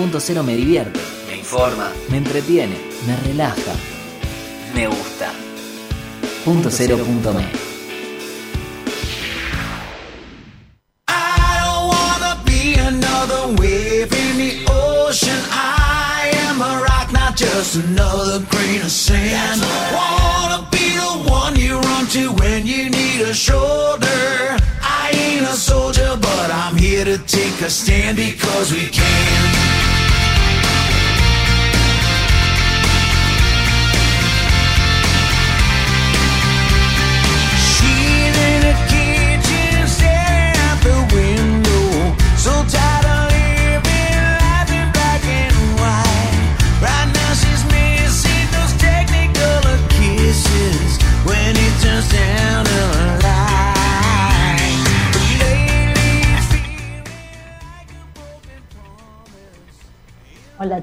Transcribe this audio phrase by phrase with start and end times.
[0.00, 2.74] Punto cero me divierte, me informa, me entretiene,
[3.06, 3.74] me relaja,
[4.72, 5.30] me gusta.
[6.42, 7.44] Punto cero punto me.
[11.06, 15.38] I don't wanna be another wave in the ocean.
[15.50, 19.60] I am a rock, not just another grain of sand.
[19.92, 24.56] Wanna be the one you run to when you need a shoulder.
[24.80, 29.89] I ain't a soldier, but I'm here to take a stand because we can.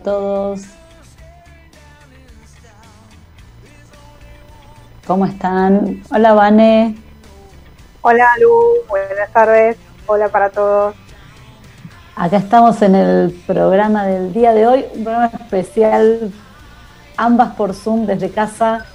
[0.07, 0.61] Todos.
[5.05, 6.01] ¿Cómo están?
[6.09, 6.95] Hola, Vane.
[8.01, 9.75] Hola Lu, buenas tardes.
[10.05, 10.95] Hola para todos.
[12.15, 16.31] Acá estamos en el programa del día de hoy, un programa especial,
[17.17, 18.85] ambas por Zoom desde casa.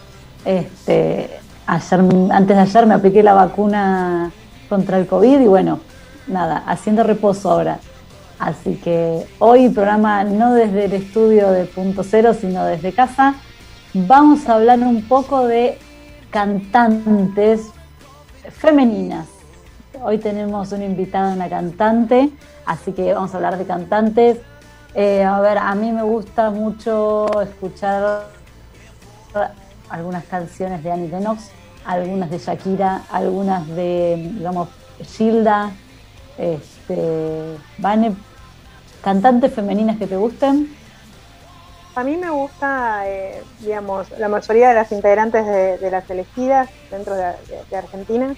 [0.46, 1.28] Este,
[1.66, 4.30] ayer, antes de ayer me apliqué la vacuna
[4.66, 5.78] contra el COVID y bueno,
[6.26, 7.80] nada, haciendo reposo ahora.
[8.42, 13.36] Así que hoy programa no desde el estudio de Punto Cero, sino desde casa.
[13.94, 15.78] Vamos a hablar un poco de
[16.28, 17.68] cantantes
[18.50, 19.28] femeninas.
[20.02, 22.30] Hoy tenemos una invitada, una cantante,
[22.66, 24.38] así que vamos a hablar de cantantes.
[24.96, 28.24] Eh, a ver, a mí me gusta mucho escuchar
[29.88, 31.52] algunas canciones de Annie Lennox,
[31.84, 34.68] algunas de Shakira, algunas de, digamos,
[35.00, 35.70] Gilda,
[36.36, 38.16] este, Vane,
[39.02, 40.78] cantantes femeninas que te gusten.
[41.94, 46.70] A mí me gusta, eh, digamos, la mayoría de las integrantes de, de las elegidas
[46.90, 48.34] dentro de, de- de Argentina.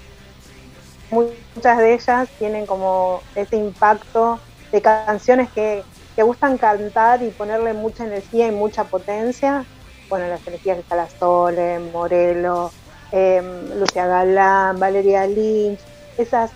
[1.10, 4.41] Muchas de ellas tienen como ese impacto
[4.72, 5.84] de canciones que,
[6.16, 9.69] que gustan cantar y ponerle mucha energía y mucha potencia.
[10.08, 12.72] Bueno, en las elegidas está La Morelo,
[13.12, 13.41] eh,
[13.76, 15.81] Lucia Galán, Valeria Lynch,
[16.16, 16.50] esas,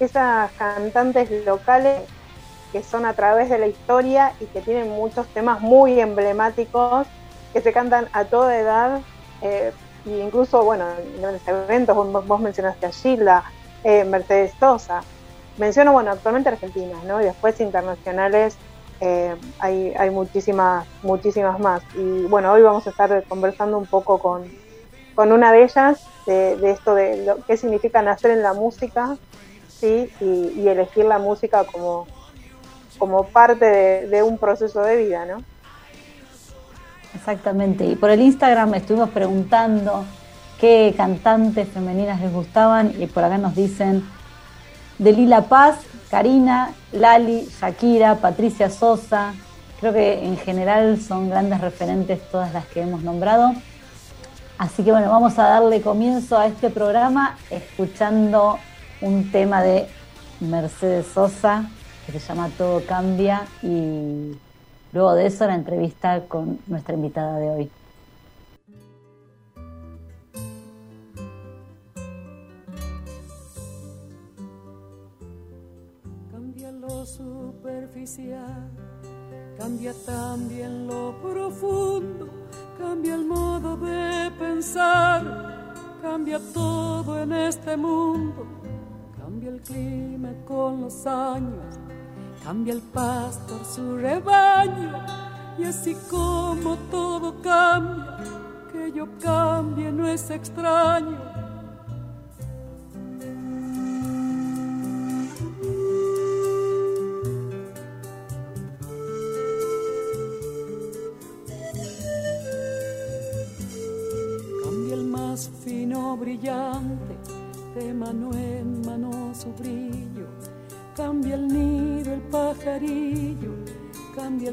[0.00, 2.02] esas cantantes locales
[2.72, 7.06] que son a través de la historia y que tienen muchos temas muy emblemáticos
[7.52, 9.00] que se cantan a toda edad
[9.42, 9.72] eh,
[10.06, 13.44] e incluso, bueno, en grandes eventos, vos, vos mencionaste a Gilda,
[13.84, 15.02] eh, Mercedes Sosa,
[15.56, 17.20] menciono, bueno, actualmente argentinas, ¿no?
[17.20, 18.56] Y después internacionales
[19.00, 21.82] eh, hay, hay muchísimas, muchísimas más.
[21.94, 24.44] Y bueno, hoy vamos a estar conversando un poco con,
[25.14, 29.16] con una de ellas, de, de esto de lo, qué significa nacer en la música,
[29.68, 30.10] ¿sí?
[30.20, 32.06] Y, y elegir la música como,
[32.98, 35.42] como parte de, un proceso de vida, ¿no?
[37.14, 37.84] Exactamente.
[37.84, 40.04] Y por el Instagram estuvimos preguntando
[40.60, 44.04] qué cantantes femeninas les gustaban y por acá nos dicen
[44.98, 45.78] de Lila Paz,
[46.10, 49.34] Karina, Lali, Shakira, Patricia Sosa.
[49.80, 53.52] Creo que en general son grandes referentes todas las que hemos nombrado.
[54.58, 58.58] Así que bueno, vamos a darle comienzo a este programa escuchando
[59.00, 59.86] un tema de
[60.40, 61.70] Mercedes Sosa
[62.12, 64.32] que se llama Todo Cambia y
[64.92, 67.70] luego de eso la entrevista con nuestra invitada de hoy.
[76.30, 78.70] Cambia lo superficial,
[79.58, 82.28] cambia también lo profundo,
[82.78, 88.46] cambia el modo de pensar, cambia todo en este mundo,
[89.18, 91.78] cambia el clima con los años,
[92.48, 95.04] cambia el pastor su rebaño,
[95.58, 98.16] y así como todo cambia,
[98.72, 101.27] que yo cambie no es extraño.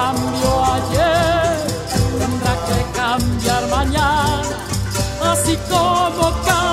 [0.00, 1.56] cambió ayer
[2.18, 4.42] tendrá que cambiar mañana,
[5.30, 6.69] así como cambio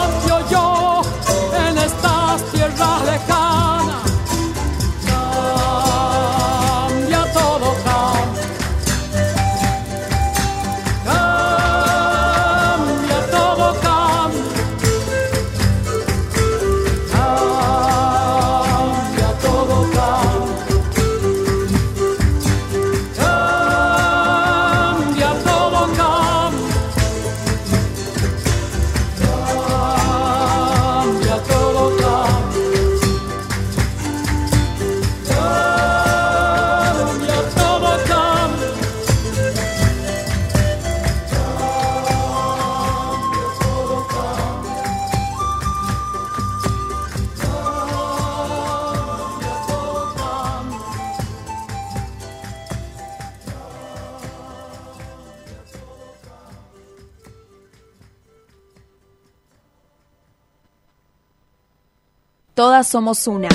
[62.77, 63.50] Todas somos una.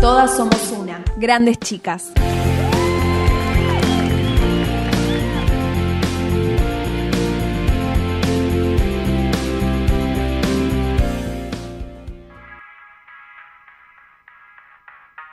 [0.00, 1.02] Todas somos una.
[1.16, 2.12] Grandes chicas.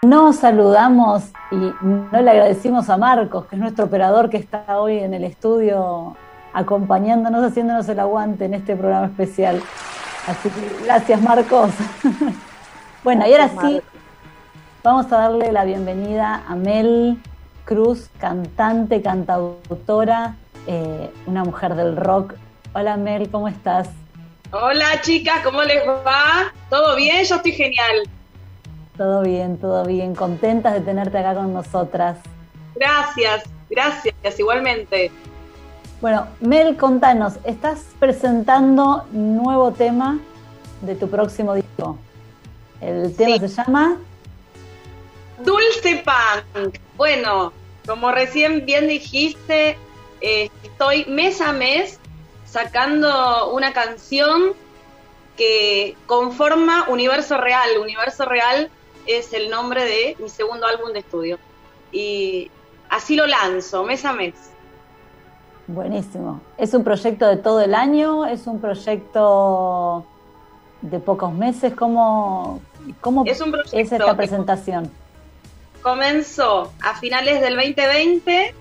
[0.02, 4.98] Nos saludamos y no le agradecimos a Marcos, que es nuestro operador que está hoy
[4.98, 6.18] en el estudio
[6.54, 9.62] acompañándonos, haciéndonos el aguante en este programa especial.
[10.28, 11.72] Así que gracias Marcos.
[13.04, 13.82] bueno, y ahora sí,
[14.84, 17.20] vamos a darle la bienvenida a Mel
[17.64, 22.34] Cruz, cantante, cantautora, eh, una mujer del rock.
[22.74, 23.90] Hola Mel, ¿cómo estás?
[24.52, 26.52] Hola chicas, ¿cómo les va?
[26.70, 27.24] ¿Todo bien?
[27.24, 28.10] Yo estoy genial.
[28.98, 30.16] Todo bien, todo bien.
[30.16, 32.18] Contentas de tenerte acá con nosotras.
[32.76, 35.12] Gracias, gracias, igualmente.
[36.06, 40.20] Bueno, Mel, contanos, estás presentando nuevo tema
[40.82, 41.98] de tu próximo disco.
[42.80, 43.50] El tema Sí.
[43.50, 43.98] se llama
[45.44, 46.78] Dulce Punk.
[46.96, 47.52] Bueno,
[47.88, 49.80] como recién bien dijiste,
[50.22, 52.00] eh, estoy mes a mes
[52.46, 54.54] sacando una canción
[55.36, 57.80] que conforma Universo Real.
[57.82, 58.70] Universo Real
[59.08, 61.40] es el nombre de mi segundo álbum de estudio.
[61.92, 62.52] Y
[62.90, 64.36] así lo lanzo, mes a mes.
[65.68, 66.42] Buenísimo.
[66.58, 68.26] ¿Es un proyecto de todo el año?
[68.26, 70.06] ¿Es un proyecto
[70.82, 71.74] de pocos meses?
[71.74, 72.62] ¿Cómo,
[73.02, 74.92] cómo Es un es esta presentación?
[75.86, 78.56] comenzó a finales del 2020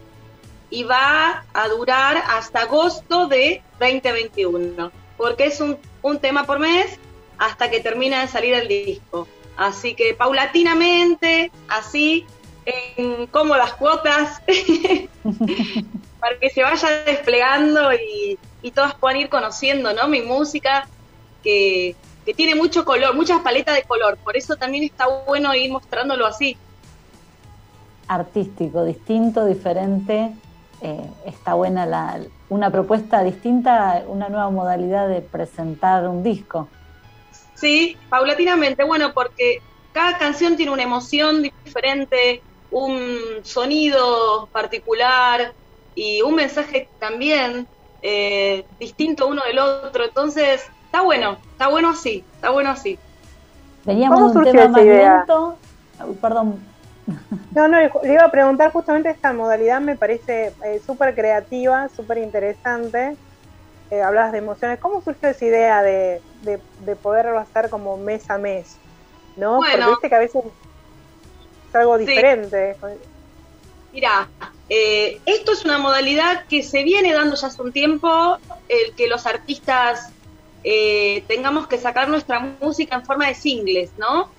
[0.68, 6.99] y va a durar hasta agosto de 2021, porque es un, un tema por mes
[7.38, 9.26] hasta que termina de salir el disco.
[9.56, 12.26] Así que paulatinamente, así,
[12.66, 14.42] en cómodas cuotas,
[16.24, 20.08] para que se vaya desplegando y, y todas puedan ir conociendo ¿no?
[20.08, 20.88] mi música,
[21.42, 25.70] que, que tiene mucho color, muchas paletas de color, por eso también está bueno ir
[25.70, 26.56] mostrándolo así.
[28.08, 30.32] Artístico, distinto, diferente.
[30.80, 36.68] eh, está buena la, una propuesta distinta, una nueva modalidad de presentar un disco.
[37.54, 39.60] Sí, paulatinamente, bueno, porque
[39.92, 42.40] cada canción tiene una emoción diferente,
[42.70, 45.52] un sonido particular
[45.94, 47.68] y un mensaje también
[48.02, 50.04] eh, distinto uno del otro.
[50.04, 52.98] Entonces, está bueno, está bueno así, está bueno así.
[53.84, 55.16] Veníamos ¿Cómo de un surgió tema más idea?
[55.18, 55.60] lento.
[56.20, 56.60] Perdón,
[57.50, 62.18] No, no, le iba a preguntar justamente esta modalidad, me parece eh, súper creativa, súper
[62.18, 63.16] interesante.
[63.90, 64.80] Eh, hablabas de emociones.
[64.80, 68.82] ¿Cómo surgió esa idea de, de, de poderlo hacer como mes a mes?
[69.36, 69.56] ¿No?
[69.58, 69.72] Bueno.
[69.72, 72.06] Porque viste que a veces es algo Sí.
[72.06, 72.76] diferente.
[73.92, 74.30] Mira,
[74.68, 79.09] eh, esto es una modalidad que se viene dando ya hace un tiempo, el que
[79.09, 80.11] los artistas
[80.62, 84.30] eh, tengamos que sacar nuestra música en forma de singles, ¿no?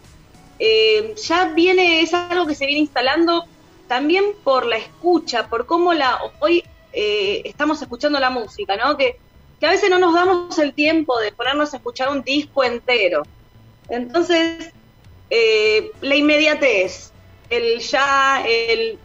[0.58, 3.46] Eh, ya viene, es algo que se viene instalando
[3.88, 6.63] también por la escucha, por cómo la hoy
[6.98, 8.96] estamos escuchando la música, ¿no?
[8.96, 9.20] Que,
[9.60, 13.24] que a veces no nos damos el tiempo de ponernos a escuchar un disco entero.
[13.89, 14.72] Entonces,
[16.00, 17.12] la inmediatez,
[17.50, 18.98] el ya, el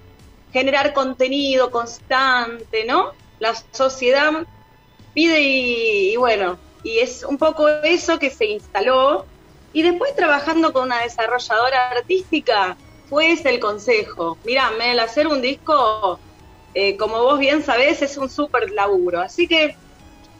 [0.53, 3.13] generar contenido constante, ¿no?
[3.39, 4.47] La sociedad
[5.15, 9.27] pide y, bueno, y es un poco eso que se instaló.
[9.73, 12.77] Y después trabajando con una desarrolladora artística,
[13.09, 14.37] fue ese el consejo.
[14.45, 16.19] Mirá, Mel, hacer un disco,
[16.75, 19.21] eh, como vos bien sabés, es un súper laburo.
[19.21, 19.77] Así que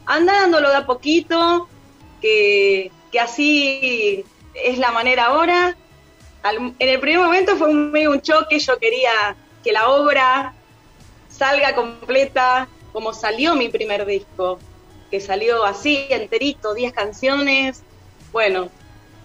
[0.05, 1.69] anda dándolo de a poquito,
[2.21, 5.75] que, que así es la manera ahora.
[6.43, 10.53] En el primer momento fue un, medio un choque, yo quería que la obra
[11.29, 14.59] salga completa como salió mi primer disco,
[15.09, 17.83] que salió así, enterito, 10 canciones.
[18.31, 18.69] Bueno,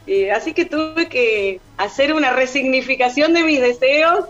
[0.07, 4.27] eh, así que tuve que hacer una resignificación de mis deseos.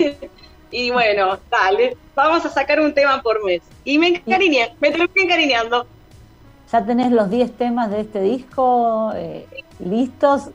[0.70, 3.62] y bueno, dale, vamos a sacar un tema por mes.
[3.84, 5.86] Y me encariñé, me terminé encariñando.
[6.72, 9.46] ¿ya tenés los 10 temas de este disco eh,
[9.78, 10.48] listos?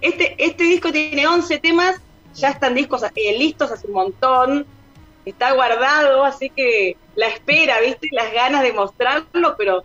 [0.00, 1.96] Este, este disco tiene 11 temas,
[2.36, 4.66] ya están discos eh, listos hace un montón,
[5.24, 8.08] está guardado, así que la espera, ¿viste?
[8.12, 9.82] Las ganas de mostrarlo, pero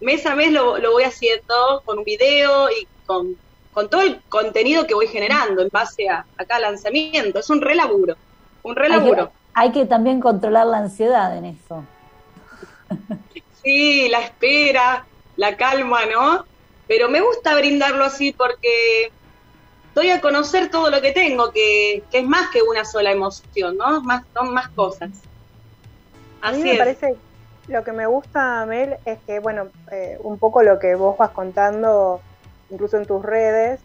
[0.00, 3.36] mes a mes lo, lo voy haciendo con un video y con,
[3.72, 7.38] con todo el contenido que voy generando en base a, a cada lanzamiento.
[7.40, 8.16] Es un relaburo,
[8.62, 9.32] un Hay que, relaburo.
[9.54, 11.84] hay que también controlar la ansiedad en eso.
[13.62, 15.04] Sí, la espera,
[15.36, 16.44] la calma, ¿no?
[16.86, 19.12] Pero me gusta brindarlo así porque
[19.94, 23.76] doy a conocer todo lo que tengo, que, que es más que una sola emoción,
[23.76, 24.00] ¿no?
[24.02, 25.10] Más, son más cosas.
[26.40, 26.78] A mí Así me es.
[26.78, 27.16] parece,
[27.68, 31.30] lo que me gusta, Mel, es que, bueno, eh, un poco lo que vos vas
[31.30, 32.20] contando,
[32.70, 33.80] incluso en tus redes,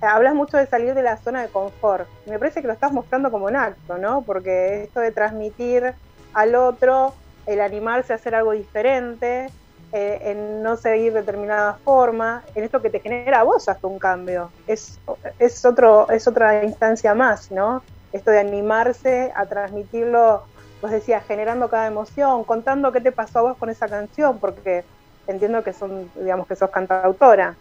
[0.00, 2.08] hablas mucho de salir de la zona de confort.
[2.26, 4.22] Me parece que lo estás mostrando como un acto, ¿no?
[4.22, 5.94] Porque esto de transmitir
[6.34, 7.14] al otro,
[7.46, 9.50] el animarse a hacer algo diferente,
[9.92, 13.98] eh, en no seguir determinada forma, en esto que te genera a vos hasta un
[13.98, 14.50] cambio.
[14.66, 14.98] Es,
[15.38, 17.82] es, otro, es otra instancia más, ¿no?
[18.12, 20.42] Esto de animarse a transmitirlo
[20.82, 24.84] vos decías, generando cada emoción, contando qué te pasó a vos con esa canción, porque
[25.28, 27.56] entiendo que son, digamos que sos cantautora.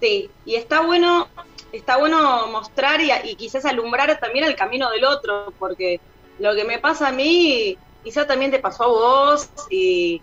[0.00, 1.28] Sí, y está bueno,
[1.70, 6.00] está bueno mostrar y, y quizás alumbrar también el camino del otro, porque
[6.38, 10.22] lo que me pasa a mí, quizás también te pasó a vos, y,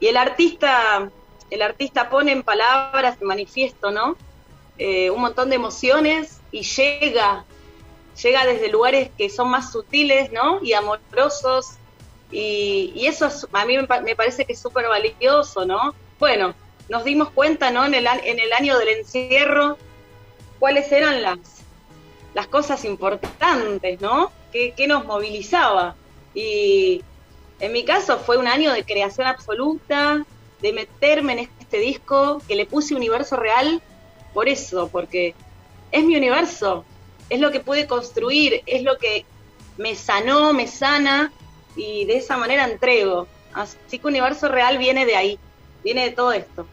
[0.00, 1.10] y el artista,
[1.50, 4.16] el artista pone en palabras, en manifiesto, ¿no?
[4.78, 7.44] Eh, un montón de emociones y llega,
[8.22, 10.60] llega desde lugares que son más sutiles, ¿no?
[10.62, 11.74] Y amorosos.
[12.32, 15.94] Y, eso es- a mí me, pa- me parece que es súper valioso, ¿no?
[16.18, 16.54] Bueno,
[16.88, 17.84] nos dimos cuenta, ¿no?
[17.84, 19.78] En el, en el año del encierro,
[20.58, 21.38] cuáles eran las,
[22.34, 24.32] las cosas importantes, ¿no?
[24.52, 25.94] ¿Qué, qué nos movilizaba?
[26.34, 27.02] Y
[27.64, 30.24] en mi caso fue un año de creación absoluta,
[30.60, 33.82] de meterme en este disco, que le puse universo real,
[34.32, 35.34] por eso, porque
[35.92, 36.84] es mi universo,
[37.30, 39.24] es lo que pude construir, es lo que
[39.76, 41.32] me sanó, me sana,
[41.76, 43.26] y de esa manera entrego.
[43.52, 45.38] Así que universo real viene de ahí,
[45.82, 46.66] viene de todo esto.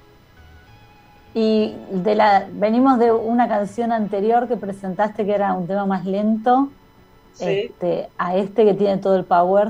[1.34, 6.06] Y de la, venimos de una canción anterior que presentaste que era un tema más
[6.06, 6.70] lento,
[7.34, 7.46] Sí.
[7.46, 9.70] este, a este que tiene todo el power.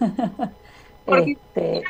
[1.06, 1.82] Porque- Este,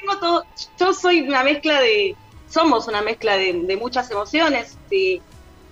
[0.00, 0.44] tengo todo,
[0.78, 2.14] yo soy una mezcla de,
[2.48, 5.20] somos una mezcla de, de muchas emociones y,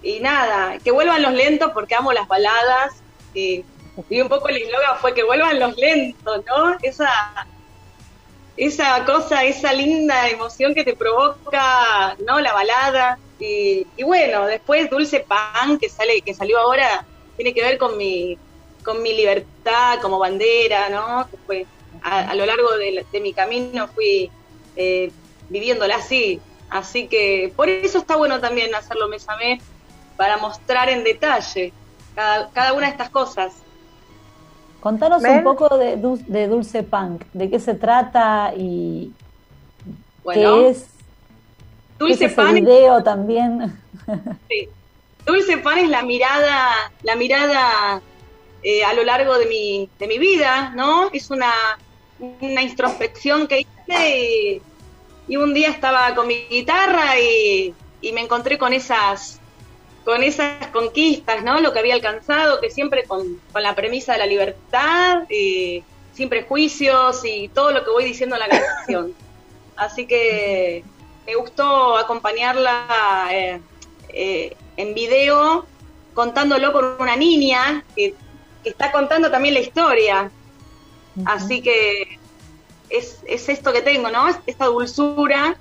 [0.02, 2.94] y nada, que vuelvan los lentos porque amo las baladas
[3.34, 3.64] y,
[4.08, 6.76] y un poco el eslogan fue que vuelvan los lentos, ¿no?
[6.82, 7.08] Esa,
[8.56, 12.40] esa cosa, esa linda emoción que te provoca, ¿no?
[12.40, 17.04] La balada y, y bueno, después Dulce Pan que sale, que salió ahora,
[17.36, 18.38] tiene que ver con mi,
[18.84, 21.28] con mi libertad como bandera, ¿no?
[21.30, 21.66] Que fue
[22.04, 24.30] a, a lo largo de, mi camino fui
[24.76, 25.10] eh,
[25.48, 26.40] viviéndola así.
[26.70, 29.62] Así que por eso está bueno también hacerlo mes a mes,
[30.16, 31.72] para mostrar en detalle
[32.14, 33.52] cada, cada una de estas cosas.
[34.80, 39.12] Contanos un poco de, Dul- de Dulce Punk, de qué se trata y
[40.22, 43.80] Bueno, qué es, qué es Dulce ese Pan video también.
[44.48, 44.68] Sí.
[45.24, 48.02] Dulce Pan es la mirada, la mirada
[48.62, 51.08] eh, a lo largo de mi, de mi vida, ¿no?
[51.12, 51.50] Es una,
[52.18, 54.62] una introspección que hice y,
[55.28, 59.40] y un día estaba con mi guitarra y, y me encontré con esas
[60.04, 61.60] con esas conquistas, ¿no?
[61.60, 66.28] Lo que había alcanzado, que siempre con, con la premisa de la libertad, y sin
[66.28, 69.14] prejuicios y todo lo que voy diciendo en la canción.
[69.76, 70.84] Así que
[71.26, 73.60] me gustó acompañarla eh,
[74.10, 75.66] eh, en video,
[76.12, 78.14] contándolo con una niña que,
[78.62, 80.30] que está contando también la historia.
[81.26, 82.18] Así que
[82.90, 84.26] es, es esto que tengo, ¿no?
[84.46, 85.56] Esta dulzura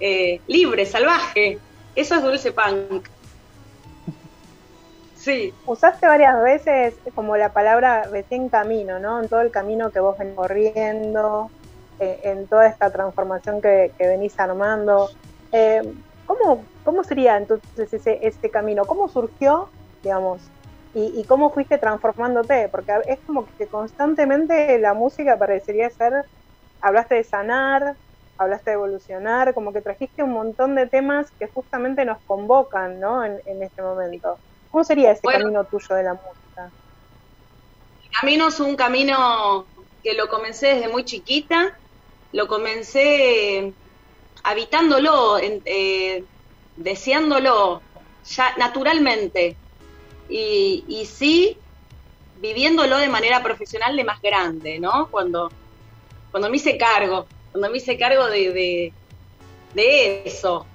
[0.00, 1.58] eh, libre, salvaje.
[1.94, 3.08] Eso es dulce punk.
[5.16, 9.20] Sí, Usaste varias veces como la palabra recién camino, ¿no?
[9.20, 11.50] En todo el camino que vos venís corriendo,
[11.98, 15.10] eh, en toda esta transformación que, que venís armando.
[15.50, 15.82] Eh,
[16.24, 18.84] ¿cómo, ¿Cómo sería entonces ese, ese camino?
[18.84, 19.68] ¿Cómo surgió,
[20.02, 20.40] digamos?
[20.92, 22.68] Y, y cómo fuiste transformándote?
[22.70, 26.12] Porque es como que constantemente la música parecería ser,
[26.80, 27.98] hablaste de sanar,
[28.38, 33.24] hablaste de evolucionar, como que trajiste un montón de temas que justamente nos convocan, ¿no?
[33.24, 34.40] En, en este momento.
[34.68, 35.38] ¿Cómo sería ese Bueno.
[35.40, 36.74] camino tuyo de la música?
[38.02, 39.70] el camino es un camino
[40.02, 41.80] que lo comencé desde muy chiquita,
[42.32, 43.74] lo comencé
[44.44, 46.26] habitándolo, eh,
[46.76, 47.84] deseándolo
[48.22, 49.60] ya naturalmente
[50.28, 51.58] y, y sí
[52.40, 55.08] viviéndolo de manera profesional de más grande, ¿no?
[55.10, 55.50] Cuando,
[56.30, 58.92] cuando me hice cargo, cuando me hice cargo de,
[59.74, 60.66] de, eso.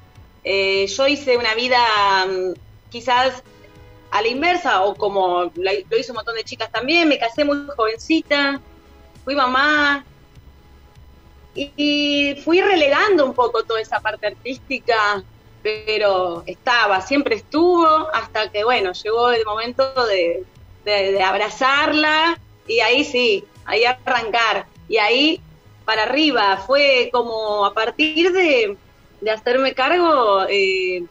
[0.43, 1.79] Eh, yo hice una vida
[2.25, 2.53] mm,
[2.89, 3.43] quizás
[4.11, 7.65] a la inversa, o como lo hizo un montón de chicas también, me casé muy
[7.75, 8.61] jovencita,
[9.23, 10.05] fui mamá,
[11.55, 15.23] y fui relegando un poco toda esa parte artística,
[15.63, 20.43] pero estaba, siempre estuvo, hasta que, bueno, llegó el momento de,
[21.23, 25.41] abrazarla, y ahí sí, ahí arrancar, y ahí
[25.85, 28.77] para arriba, fue como a partir de,
[29.31, 31.03] hacerme cargo, eh,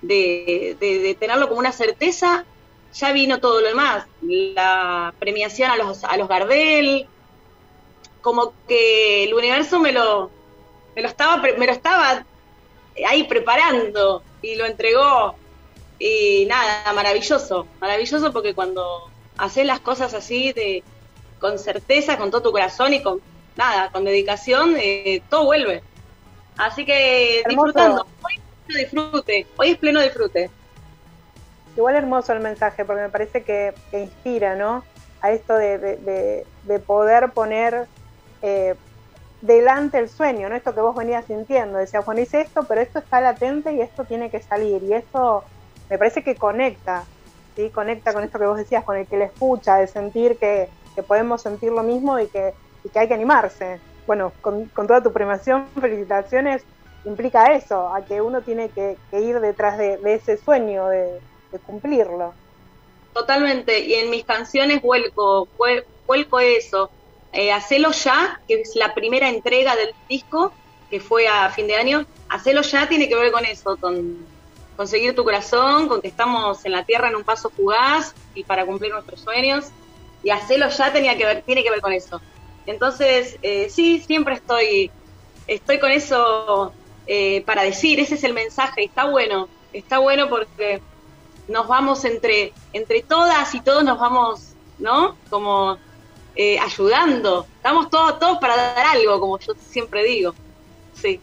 [0.00, 2.44] de, de- tenerlo como una certeza,
[2.94, 4.06] ya vino todo lo demás.
[4.22, 7.06] La premiación a los, a los Gardel,
[8.22, 10.30] como que el universo me lo,
[10.96, 12.24] me lo estaba, me lo estaba
[13.06, 15.34] ahí preparando y lo entregó.
[15.98, 20.82] Y nada, maravilloso, maravilloso porque cuando haces las cosas así de
[21.40, 23.20] con certeza, con todo tu corazón y con
[23.56, 25.82] nada, con dedicación, eh, todo vuelve.
[26.56, 27.66] Así que Hermoso.
[27.66, 28.06] disfrutando.
[28.22, 30.50] Hoy es pleno disfrute, hoy es pleno disfrute.
[31.76, 34.84] Igual hermoso el mensaje, porque me parece que, que inspira, ¿no?
[35.20, 37.86] A esto de, de- de- de poder poner
[38.42, 38.74] eh,
[39.46, 40.56] delante el sueño, ¿no?
[40.56, 41.78] Esto que vos venías sintiendo.
[41.78, 44.82] Decías, bueno, hice esto, pero esto está latente y esto tiene que salir.
[44.82, 45.44] Y eso
[45.88, 47.10] me parece que conecta,
[47.56, 47.70] ¿sí?
[47.72, 51.02] Conecta con esto que vos decías, con el que le escucha, de sentir que, que
[51.02, 53.82] podemos sentir lo mismo y que, y que hay que animarse.
[54.06, 56.66] Bueno, con, toda tu premiación, felicitaciones,
[57.04, 61.20] implica eso, a que uno tiene que, ir detrás de, ese sueño, de,
[61.52, 62.36] de cumplirlo.
[63.12, 66.90] Totalmente, y en mis canciones vuelco, vuel- vuelco eso.
[67.34, 70.52] Eh, Hacelo ya, que es la primera entrega del disco,
[70.88, 72.06] que fue a fin de año.
[72.28, 74.24] Hacelo ya tiene que ver con eso, con
[74.76, 78.64] conseguir tu corazón, con que estamos en la tierra en un paso fugaz y para
[78.64, 79.66] cumplir nuestros sueños.
[80.22, 82.20] Y Hacelo ya tenía que ver, tiene que ver con eso.
[82.66, 84.92] Entonces, eh, sí, siempre estoy,
[85.48, 86.72] estoy con eso
[87.08, 90.80] eh, para decir, ese es el mensaje, está bueno, está bueno porque
[91.48, 95.16] nos vamos entre, entre todas y todos nos vamos, ¿no?
[95.28, 95.78] Como
[96.36, 97.46] eh, ayudando.
[97.56, 100.34] Estamos todos, todos para dar algo, como yo siempre digo.
[100.94, 101.20] Sí.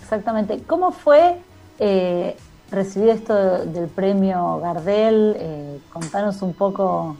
[0.00, 0.62] Exactamente.
[0.66, 1.36] ¿Cómo fue
[1.78, 2.36] eh,
[2.70, 5.36] recibir esto del premio Gardel?
[5.38, 7.16] Eh, contanos un poco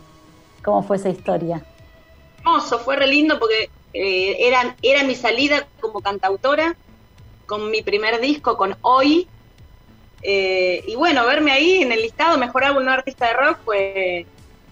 [0.65, 1.65] cómo fue esa historia.
[2.39, 6.77] Hermoso, fue re lindo porque eh, era, era mi salida como cantautora
[7.47, 9.27] con mi primer disco, con Hoy.
[10.23, 14.27] Eh, y bueno, verme ahí en el listado Mejor Álbum No Artista de Rock fue,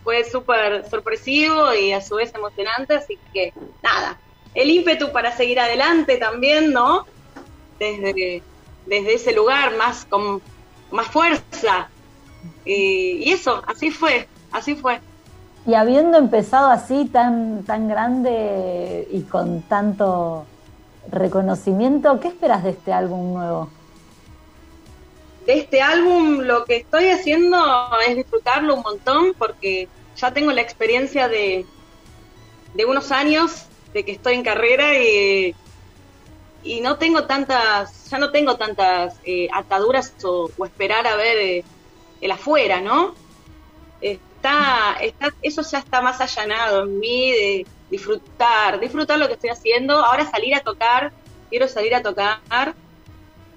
[0.05, 4.21] fue súper sorpresivo y a su vez emocionante, así que nada,
[4.55, 7.07] el ímpetu para seguir adelante también, ¿no?
[7.79, 8.43] Desde,
[8.87, 10.41] desde ese lugar, más con
[10.91, 11.89] más fuerza.
[12.65, 15.01] Y, eso, así fue, así fue.
[15.67, 20.45] Y habiendo empezado así tan, tan grande y con tanto
[21.11, 23.71] reconocimiento, ¿qué esperas de este álbum nuevo?
[25.47, 27.59] De este álbum lo que estoy haciendo
[28.09, 31.67] es disfrutarlo un montón porque ya tengo la experiencia de,
[32.73, 35.55] de unos años de que estoy en carrera y,
[36.63, 41.65] y no tengo tantas, ya no tengo tantas eh, ataduras o, esperar a ver eh,
[42.23, 43.15] el afuera, ¿no?
[44.01, 49.51] Está, está, eso ya está más allanado en mí de disfrutar, disfrutar lo que estoy
[49.51, 50.03] haciendo.
[50.05, 51.13] Ahora salir a tocar,
[51.51, 52.75] quiero salir a tocar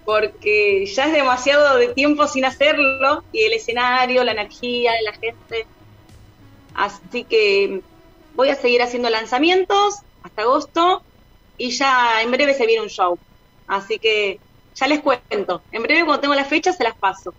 [0.07, 5.11] porque ya es demasiado de tiempo sin hacerlo y el escenario, la energía de la
[5.11, 5.67] gente.
[6.73, 7.81] Así que
[8.33, 11.03] voy a seguir haciendo lanzamientos hasta agosto
[11.57, 13.19] y ya en breve se viene un show.
[13.67, 14.39] Así que
[14.75, 15.61] ya les cuento.
[15.73, 17.33] En breve cuando tengo las fechas se las paso.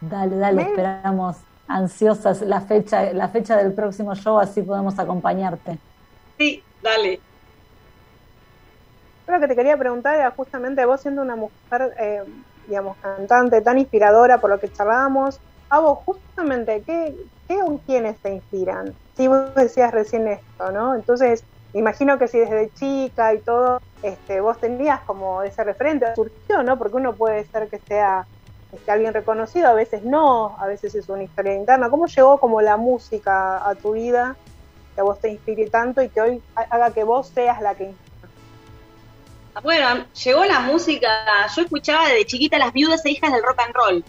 [0.00, 1.36] Dale, dale, esperamos
[1.68, 5.78] ansiosas la fecha, la fecha del próximo show, así podemos acompañarte.
[6.36, 7.20] Sí, dale.
[9.28, 12.22] Lo que te quería preguntar era justamente vos siendo una mujer, eh,
[12.64, 17.14] digamos, cantante tan inspiradora por lo que charlábamos, a vos justamente, ¿qué,
[17.46, 18.96] qué o quiénes te inspiran?
[19.16, 20.94] Sí, vos decías recién esto, ¿no?
[20.94, 26.62] Entonces, imagino que si desde chica y todo, este, vos tenías como ese referente, surgió,
[26.62, 26.78] ¿no?
[26.78, 28.26] Porque uno puede ser que sea
[28.70, 31.90] este, alguien reconocido, a veces no, a veces es una historia interna.
[31.90, 34.38] ¿Cómo llegó como la música a tu vida,
[34.94, 37.74] que a vos te inspire tanto y que hoy ha- haga que vos seas la
[37.76, 37.84] que
[39.62, 41.46] Bueno, llegó la música.
[41.54, 44.04] Yo escuchaba desde chiquita las viudas e hijas del rock and roll.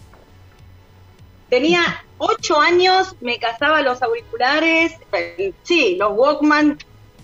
[1.48, 4.92] Tenía ocho años, me cazaba los auriculares,
[5.62, 6.78] sí, los Walkman,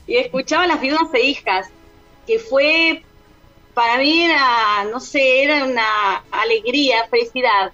[0.07, 1.69] y escuchaba las viudas e hijas,
[2.27, 3.03] que fue,
[3.75, 7.73] para mí era, no sé, era una alegría, felicidad.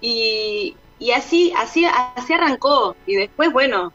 [0.00, 2.96] Y, y así, así, así arrancó.
[3.06, 3.92] Y después, bueno,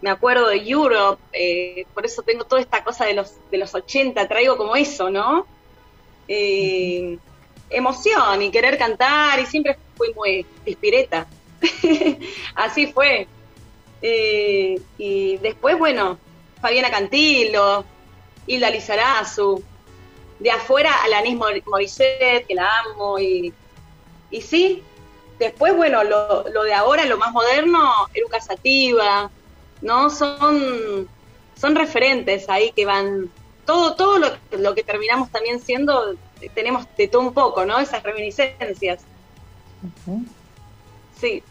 [0.00, 3.74] me acuerdo de Europe, eh, por eso tengo toda esta cosa de los, de los
[3.74, 5.46] 80, traigo como eso, ¿no?
[6.28, 7.18] Eh,
[7.70, 11.26] emoción y querer cantar y siempre fui muy pispireta.
[12.54, 13.26] Así fue.
[14.02, 16.18] Eh, y después, bueno,
[16.60, 17.84] Fabiana Cantilo,
[18.46, 19.62] Hilda Lizarazu,
[20.38, 23.52] de afuera Alanis Mor- Morissette, que la amo, y,
[24.30, 24.82] y sí,
[25.38, 29.30] después, bueno, lo, lo de ahora, lo más moderno, Eruca Sativa,
[29.82, 30.10] ¿no?
[30.10, 31.08] Son,
[31.56, 33.30] son referentes ahí que van,
[33.64, 36.16] todo, todo lo, lo que terminamos también siendo,
[36.54, 37.78] tenemos de todo un poco, ¿no?
[37.78, 39.02] Esas reminiscencias,
[41.20, 41.42] sí.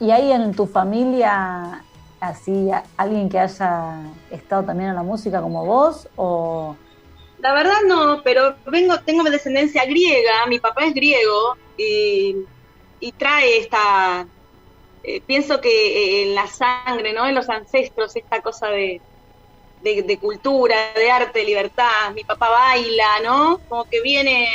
[0.00, 1.84] ¿Y hay en tu familia
[2.20, 6.08] así alguien que haya estado también en la música como vos?
[6.16, 6.76] ¿O
[7.38, 12.36] La verdad no, pero vengo, tengo descendencia griega, mi papá es griego y,
[13.00, 14.26] y trae esta,
[15.06, 17.26] eh, pienso que eh, en la sangre, ¿no?
[17.26, 19.02] En los ancestros, esta cosa de,
[19.82, 22.12] de, de cultura, de arte, de libertad.
[22.14, 23.60] Mi papá baila, ¿no?
[23.68, 24.48] Como que viene,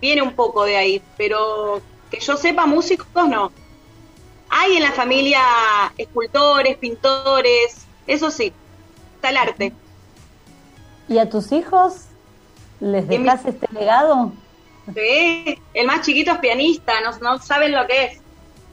[0.00, 3.52] viene un poco de ahí, pero que yo sepa músicos no.
[4.50, 5.42] Hay en la familia
[5.96, 8.52] escultores, pintores, eso sí,
[9.16, 9.78] está el arte.
[11.08, 12.06] y a tus hijos
[12.80, 14.32] les Y mi- dejas este legado?
[14.94, 18.22] Sí, el más chiquito es pianista, no, no saben lo que es.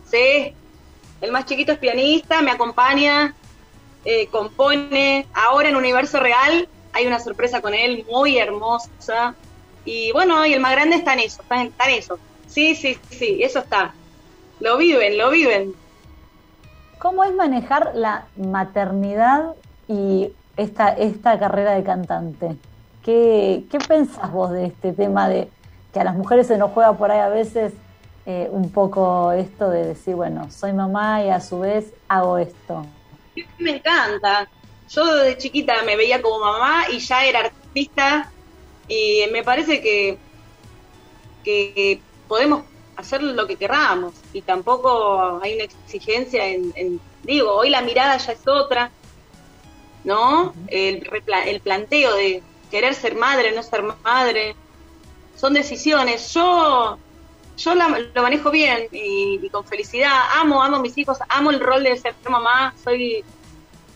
[0.09, 0.53] Sí,
[1.21, 3.33] el más chiquito es pianista, me acompaña,
[4.03, 5.25] eh, compone.
[5.33, 9.35] Ahora en Universo Real hay una sorpresa con él muy hermosa.
[9.83, 12.19] Y bueno, y el más grande está en eso, está en, eso.
[12.47, 13.93] Sí, sí, sí, eso está.
[14.59, 15.73] Lo viven, lo viven.
[16.99, 19.53] ¿Cómo es manejar la maternidad
[19.87, 22.55] y esta, esta carrera de cantante?
[23.03, 25.49] ¿Qué, ¿Qué pensás vos de este tema de
[25.93, 27.73] que a las mujeres se nos juega por ahí a veces
[28.25, 32.85] eh, un poco esto de decir, bueno, soy mamá y a su vez hago esto?
[33.59, 34.49] Me encanta.
[34.89, 38.31] Yo de chiquita me veía como mamá y ya era artista
[38.87, 40.17] y me parece que,
[41.43, 42.63] que podemos
[42.95, 48.31] hacer lo que querramos y tampoco hay una exigencia en, digo, hoy la mirada ya
[48.31, 48.91] es otra,
[50.03, 50.53] ¿no?
[50.67, 51.07] El,
[51.45, 54.55] el planteo de querer ser madre, no ser madre,
[55.35, 56.33] son decisiones.
[56.33, 56.97] Yo
[57.57, 60.11] yo la- lo manejo bien y, con felicidad.
[60.39, 62.73] Amo, amo a mis hijos, amo el rol de ser mamá.
[62.83, 63.23] Soy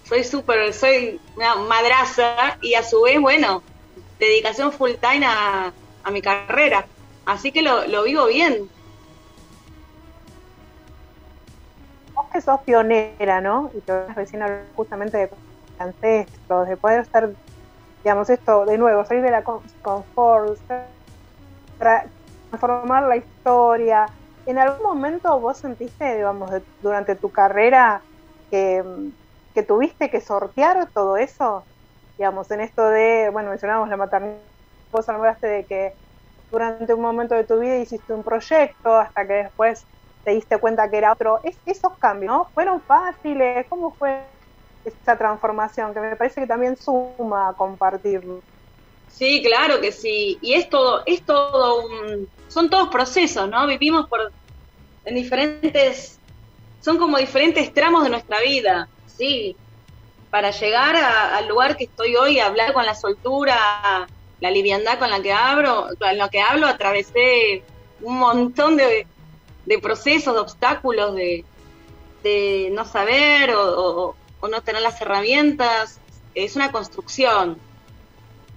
[0.07, 3.61] soy súper, soy una madraza y a su vez, bueno,
[4.17, 5.71] dedicación full time a,
[6.03, 6.87] a mi carrera.
[7.25, 8.67] Así que lo, lo vivo bien.
[12.13, 13.71] vos que sos pionera, ¿no?
[13.73, 15.29] Y que recién habló justamente de
[15.77, 17.29] ancestros, de poder estar,
[18.03, 20.59] digamos, esto de nuevo, salir de la con- confort,
[22.49, 24.05] transformar la historia.
[24.45, 28.03] ¿En algún momento vos sentiste, digamos, durante tu carrera
[28.49, 28.83] que,
[29.53, 31.63] que tuviste que sortear todo eso?
[32.17, 34.39] Digamos, en esto de, bueno, mencionábamos la maternidad,
[34.91, 35.93] vos hablaste de que
[36.51, 39.85] durante un momento de tu vida hiciste un proyecto hasta que después
[40.23, 41.39] te diste cuenta que era otro.
[41.43, 42.49] Es, esos cambios, ¿no?
[42.53, 43.65] ¿Fueron fáciles?
[43.69, 44.23] ¿Cómo fue
[44.83, 45.93] esa transformación?
[45.93, 48.41] Que me parece que también suma a compartirlo.
[49.07, 50.37] Sí, claro que sí.
[50.41, 53.67] Y es todo, es todo un, son todos procesos, ¿no?
[53.67, 54.33] Vivimos por
[55.05, 56.21] en diferentes,
[56.79, 59.59] son como diferentes tramos de nuestra vida, sí.
[60.29, 63.55] Para llegar a- al lugar que estoy hoy, hablar con la soltura,
[64.39, 67.65] la liviandad con la que hablo, con la que hablo, atravesé
[67.99, 69.07] un montón de,
[69.65, 71.47] de procesos, de obstáculos, de,
[72.23, 76.01] de no saber o, o- o no tener las herramientas.
[76.33, 77.61] Es una construcción,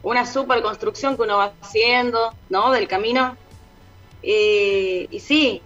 [0.03, 2.73] una super construcción que uno va haciendo, ¿no?
[2.73, 3.39] Del camino.
[4.23, 5.63] Eh, y sí,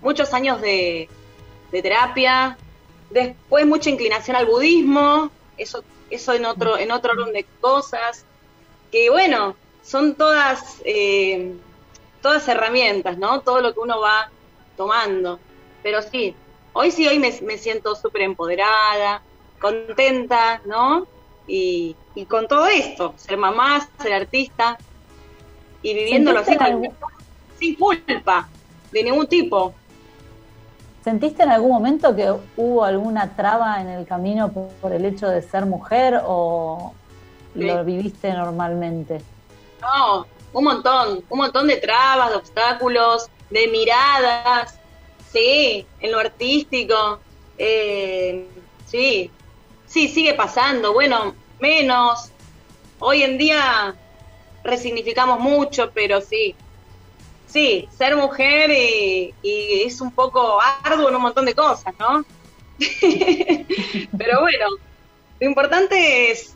[0.00, 1.08] muchos años de,
[1.72, 2.56] de terapia,
[3.10, 8.24] después mucha inclinación al budismo, eso, eso en otro, en otro orden de cosas,
[8.90, 11.52] que bueno, son todas, eh,
[12.22, 13.40] todas herramientas, ¿no?
[13.40, 14.30] Todo lo que uno va
[14.76, 15.40] tomando.
[15.82, 16.34] Pero sí,
[16.72, 19.22] hoy sí, hoy me, me siento súper empoderada,
[19.60, 21.06] contenta, ¿no?
[21.46, 24.78] Y, y con todo esto, ser mamá, ser artista
[25.82, 26.96] y viviéndolo así, ¿Sentiste con- algún-
[27.60, 28.48] sin culpa
[28.90, 29.74] de ningún tipo.
[31.04, 35.42] ¿Sentiste en algún momento que hubo alguna traba en el camino por, el hecho de
[35.42, 36.94] ser mujer o
[37.54, 37.62] Sí.
[37.62, 39.20] lo viviste normalmente?
[39.80, 44.78] No, un montón, un montón de trabas, de obstáculos, de miradas,
[45.32, 47.18] sí, en lo artístico,
[47.58, 48.46] eh,
[48.86, 49.30] sí,
[49.86, 52.30] sí, sigue pasando, bueno, menos,
[53.00, 53.94] hoy en día
[54.62, 56.54] resignificamos mucho, pero sí,
[57.50, 62.24] sí, ser mujer y, y es un poco arduo en un montón de cosas, ¿no?
[64.18, 64.66] pero bueno,
[65.38, 66.54] lo importante es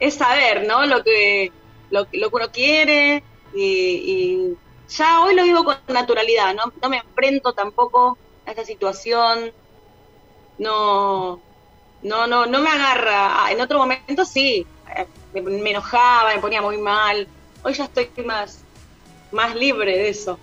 [0.00, 0.84] es saber, ¿no?
[0.86, 1.52] Lo que,
[1.90, 3.22] lo, lo que uno quiere
[3.54, 4.54] y,
[4.88, 6.72] ya hoy lo vivo con naturalidad, ¿no?
[6.80, 9.52] No me enfrento tampoco a esta situación,
[10.58, 11.40] no,
[12.02, 13.44] no, no, no me agarra.
[13.44, 17.26] Ah, en otro momento sí, eh, me enojaba, me ponía muy mal.
[17.64, 18.62] Hoy ya estoy más,
[19.30, 20.38] más libre de eso.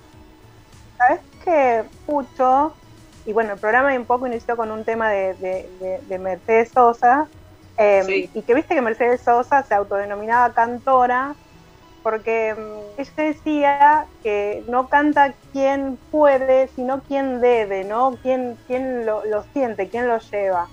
[0.98, 2.80] ¿Sabes que Pucho?
[3.26, 6.72] Y bueno, el programa un poco inició con un tema de, de- de- de Mercedes
[6.74, 7.30] Sosa.
[7.78, 8.30] eh, Sí.
[8.34, 11.38] Y que viste que Mercedes Sosa se autodenominaba cantora
[12.04, 18.20] porque mm, ella decía que no canta quien puede, sino quien debe, ¿no?
[18.22, 20.72] Quien, quien lo, lo siente, quien lo lleva.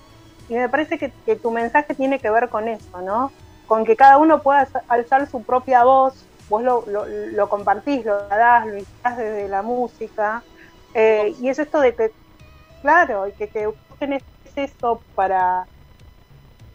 [0.49, 3.35] Y me parece que, que tu mensaje tiene que ver con eso, ¿no?
[3.67, 8.29] Con que cada uno pueda alza- alzar su propia voz, vos lo, lo, compartís, lo
[8.29, 10.47] das, lo hiciste desde la música.
[10.95, 12.13] Eh, y es esto de que,
[12.83, 14.23] claro, y que, vos tenés
[14.57, 15.69] eso para,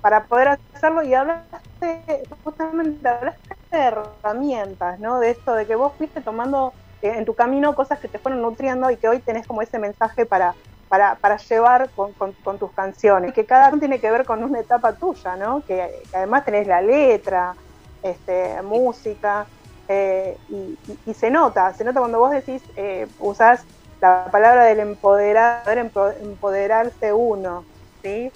[0.01, 5.19] para poder hacerlo y hablaste, justamente hablaste de herramientas, ¿no?
[5.19, 8.41] De esto, de que vos fuiste tomando eh, en tu camino cosas que te fueron
[8.41, 10.55] nutriendo y que hoy tenés como ese mensaje para,
[10.87, 14.43] para, para llevar con, con- con tus canciones, que cada uno tiene que ver con
[14.43, 15.63] una etapa tuya, ¿no?
[15.63, 17.57] Que, que además tenés la letra,
[18.01, 19.49] este, música,
[19.87, 23.67] eh, y, y- y se nota, se nota cuando vos decís, eh, usás
[24.01, 27.67] la palabra del empoderar, empo- empoderarse uno,
[28.03, 28.31] ¿sí?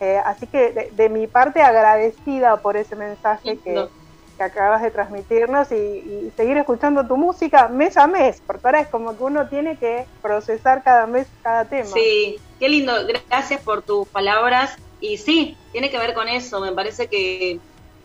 [0.00, 3.90] Eh, así que de, de mi parte agradecida por ese mensaje que, No.
[4.38, 8.80] que acabas de transmitirnos y, y seguir escuchando tu música mes a mes, porque ahora
[8.80, 11.96] es como que uno tiene que procesar cada mes cada tema.
[11.96, 14.74] Sí, qué lindo, gracias por tus palabras.
[14.98, 16.60] Y sí, tiene que ver con eso.
[16.60, 17.60] Me parece que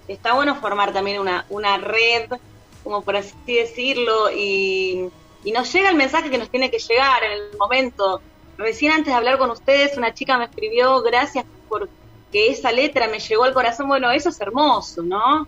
[0.08, 2.27] está bueno formar también una, una red,
[2.84, 5.10] como por así decirlo, y,
[5.43, 8.22] y nos llega el mensaje que nos tiene que llegar en el momento.
[8.58, 11.89] Recién antes de hablar con ustedes, una chica me escribió, gracias por
[12.32, 13.88] que esa letra me llegó al corazón.
[13.88, 15.48] Bueno, eso es hermoso, ¿no?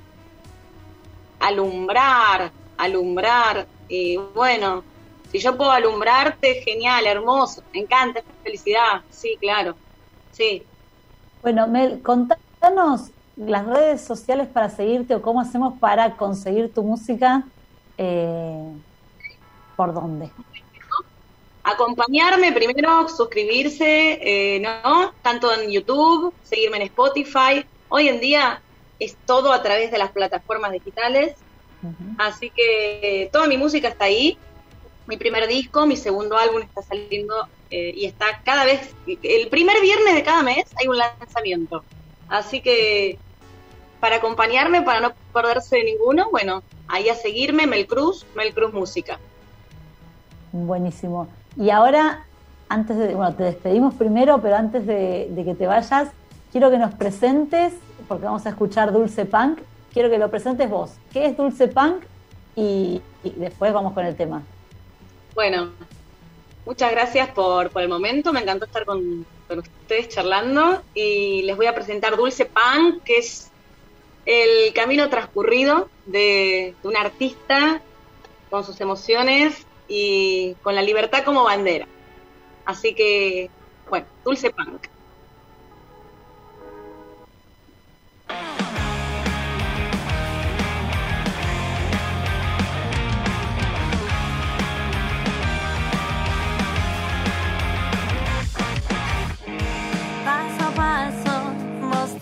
[1.40, 3.68] Alumbrar, alumbrar.
[3.90, 4.84] Y bueno,
[5.32, 9.02] si yo puedo alumbrarte, genial, hermoso, me encanta, felicidad.
[9.10, 9.76] Sí, claro.
[10.32, 10.64] Sí.
[11.42, 17.44] Bueno, Mel, contanos las redes sociales para seguirte o cómo hacemos para conseguir tu música.
[17.98, 18.64] eh,
[19.76, 20.30] ¿Por dónde?
[21.64, 25.14] Acompañarme primero, suscribirse, eh, ¿no?
[25.22, 27.66] Tanto en YouTube, seguirme en Spotify.
[27.90, 28.62] Hoy en día
[29.00, 31.36] es todo a través de las plataformas digitales.
[32.18, 34.38] Así que eh, toda mi música está ahí.
[35.08, 39.80] Mi primer disco, mi segundo álbum está saliendo eh, y está cada vez, el primer
[39.82, 41.84] viernes de cada mes hay un lanzamiento.
[42.30, 43.18] Así que
[44.00, 49.20] para acompañarme, para no perderse ninguno, bueno, ahí a seguirme, Mel Cruz, Mel Cruz Música.
[50.52, 51.28] Buenísimo.
[51.58, 52.26] Y ahora,
[52.70, 56.10] antes de, bueno, te despedimos primero, pero antes de, de que te vayas,
[56.52, 57.74] quiero que nos presentes,
[58.08, 59.60] porque vamos a escuchar Dulce Punk,
[59.94, 60.92] quiero que lo presentes vos.
[61.12, 62.04] ¿Qué es Dulce Punk?
[62.56, 64.44] Y, y después vamos con el tema.
[65.34, 65.72] Bueno,
[66.66, 68.32] muchas gracias por, por el momento.
[68.32, 70.82] Me encantó estar con, con ustedes charlando.
[70.94, 73.52] Y les voy a presentar Dulce Punk, que es
[74.26, 77.82] el camino transcurrido de, de un artista
[78.50, 81.88] con sus emociones y con la libertad como bandera.
[82.66, 83.50] Así que,
[83.90, 84.88] bueno, Dulce Punk.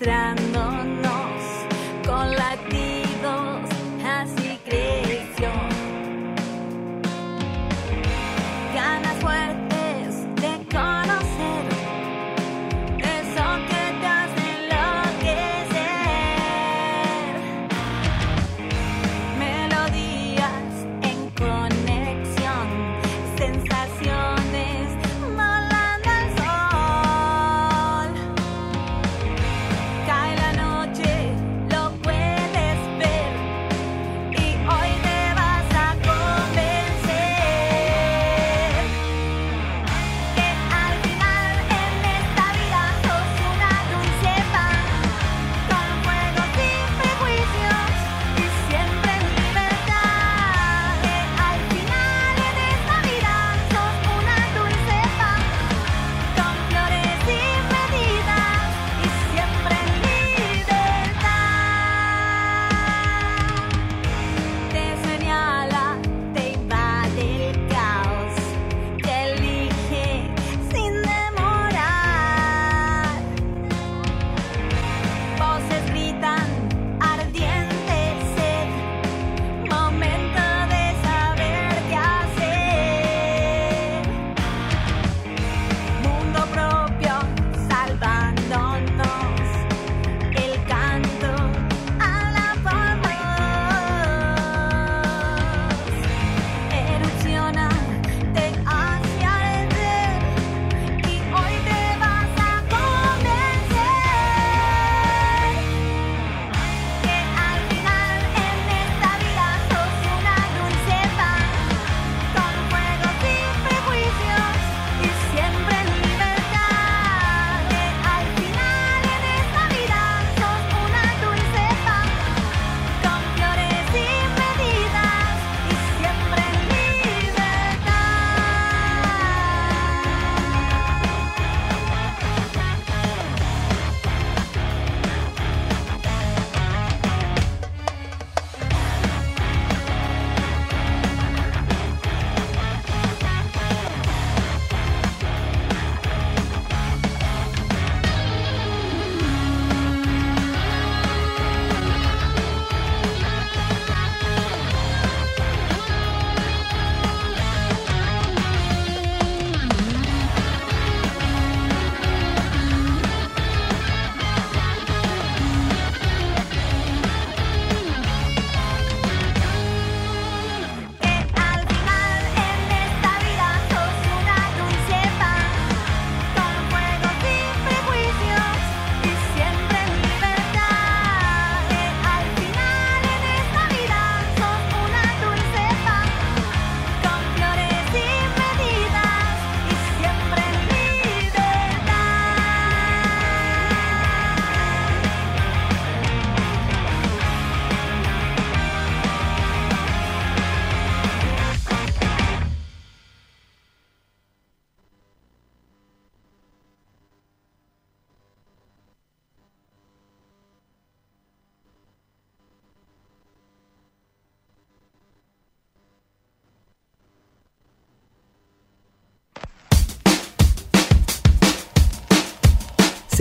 [0.04, 0.53] Strand.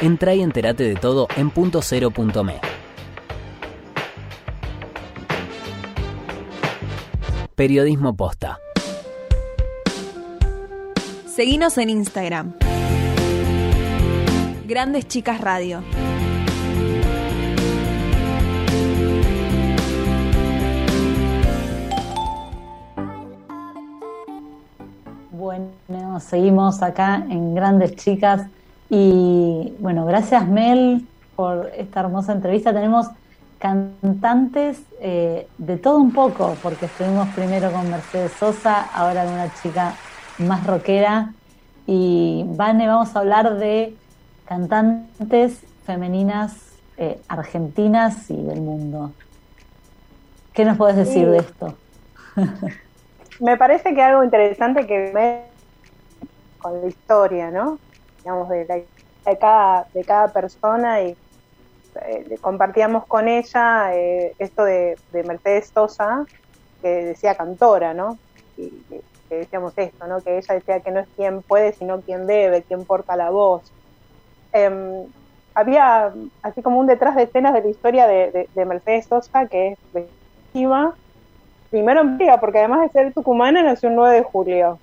[0.00, 1.80] Entra y entérate de todo en punto
[2.44, 2.60] .me.
[7.54, 8.58] Periodismo posta.
[11.26, 12.54] Seguinos en Instagram.
[14.66, 15.82] Grandes Chicas Radio.
[25.30, 28.48] Bueno, seguimos acá en Grandes Chicas
[28.96, 32.72] y bueno, gracias Mel por esta hermosa entrevista.
[32.72, 33.08] Tenemos
[33.58, 39.52] cantantes eh, de todo un poco, porque estuvimos primero con Mercedes Sosa, ahora con una
[39.54, 39.94] chica
[40.38, 41.32] más rockera
[41.86, 43.96] y Vane, vamos a hablar de
[44.46, 46.56] cantantes femeninas
[46.96, 49.10] eh, argentinas y del mundo.
[50.52, 51.30] ¿Qué nos puedes decir Sí.
[51.32, 51.74] de esto?
[53.40, 55.40] Me parece que algo interesante que me
[56.58, 57.78] con la historia, ¿no?
[58.24, 58.76] Digamos, de, la-
[59.32, 61.18] de cada, de cada persona y
[62.06, 66.26] eh, compartíamos con ella eh, esto de, de Mercedes Sosa,
[66.82, 68.20] que decía cantora, ¿no?
[68.56, 70.22] Y que, que decíamos esto, ¿no?
[70.22, 73.74] Que ella decía que no es quien puede, sino quien debe, quien porta la voz.
[74.52, 75.12] Em,
[75.54, 79.48] había así como un detrás de escenas de la historia de, de- de Mercedes Sosa,
[79.48, 80.96] que es bellísima,
[81.70, 84.80] primero en porque además de ser tucumana, nació el 9 de julio.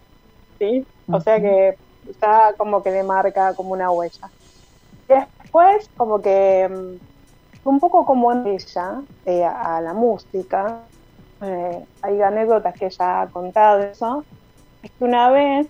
[0.60, 0.88] ¿sí?
[1.12, 1.76] O sea que
[2.22, 4.32] ya como que le marca como una huella.
[5.08, 7.00] Y después, como que mm,
[7.66, 10.90] un poco como en ella, eh, a la música,
[11.42, 14.28] eh, hay anécdotas que ella ha contado eso,
[14.84, 15.70] es que una vez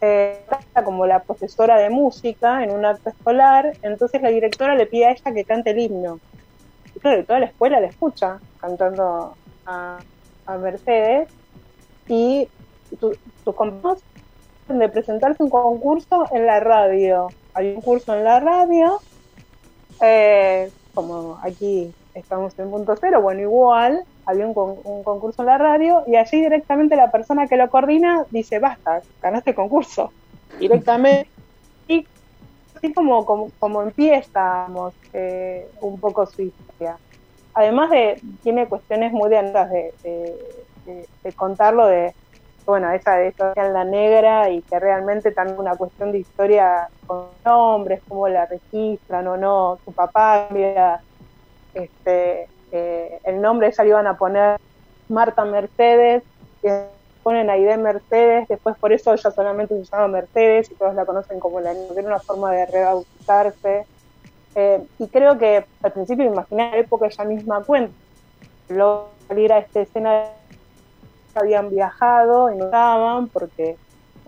[0.00, 0.46] eh,
[0.84, 5.10] como la profesora de música en un acto escolar, entonces la directora le pide a
[5.12, 6.20] ella que cante el himno.
[6.94, 10.04] Y claro, toda la escuela la escucha cantando a,
[10.46, 11.28] a Mercedes
[12.08, 12.50] y
[13.00, 14.04] tu- tus compañeros
[14.68, 17.34] de presentarse un concurso en la radio.
[17.54, 19.02] Hay un curso en la radio,
[20.02, 25.46] eh, como aquí estamos en punto cero, bueno, igual, había un, con- un concurso en
[25.46, 30.14] la radio y allí directamente la persona que lo coordina dice, basta, ganaste el concurso.
[30.58, 31.30] Directamente.
[31.88, 32.08] Y
[32.74, 37.00] así como, como, como empiezamos eh, un poco su historia.
[37.54, 40.36] Además de, tiene cuestiones muy de, de, de,
[40.84, 42.14] de- de contarlo de,
[42.68, 47.28] bueno, esa de en la negra y que realmente también una cuestión de historia con
[47.42, 50.48] nombres, cómo la registran o no, su papá
[51.72, 54.60] este, eh, el nombre, ya le iban a poner
[55.08, 56.22] Marta Mercedes,
[56.62, 56.68] y
[57.22, 61.40] ponen Aide Mercedes, después por eso ella solamente se llama Mercedes y todos la conocen
[61.40, 63.86] como la niña, era una forma de rebautizarse.
[64.54, 67.94] Eh, y creo que al principio, imaginé la época ella misma cuenta,
[68.68, 70.24] luego salir a esta escena
[71.34, 73.78] habían viajado y no estaban porque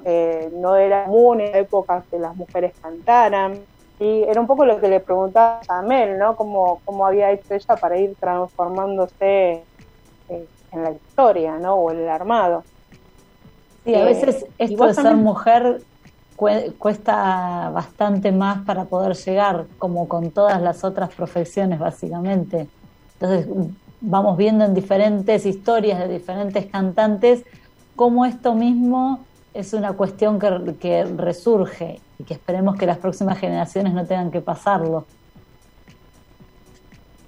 [0.05, 3.67] eh, no era común en épocas que las mujeres cantaran.
[3.99, 6.35] Y era un poco lo que le preguntaba a Mel, ¿no?
[6.37, 9.69] Cómo, cómo había hecho ella para ir transformándose
[10.29, 11.77] eh, en la historia, ¿no?
[11.77, 12.67] O en el armado.
[13.85, 15.85] Sí, a Eh, veces y esto de ser mujer
[16.37, 22.71] cue- cuesta bastante más para poder llegar, como con todas las otras profesiones, básicamente.
[23.19, 23.49] Entonces,
[24.01, 27.45] vamos viendo en diferentes historias de diferentes cantantes
[27.97, 29.21] cómo esto mismo
[29.53, 34.31] es una cuestión que, que resurge y que esperemos que las próximas generaciones no tengan
[34.31, 35.05] que pasarlo.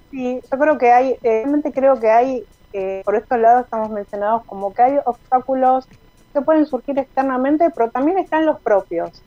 [0.09, 3.89] Sí, yo creo que hay, eh, realmente creo que hay, eh, por estos lados estamos
[3.89, 5.87] mencionados como que hay obstáculos
[6.33, 9.21] que pueden surgir externamente, pero también están los propios,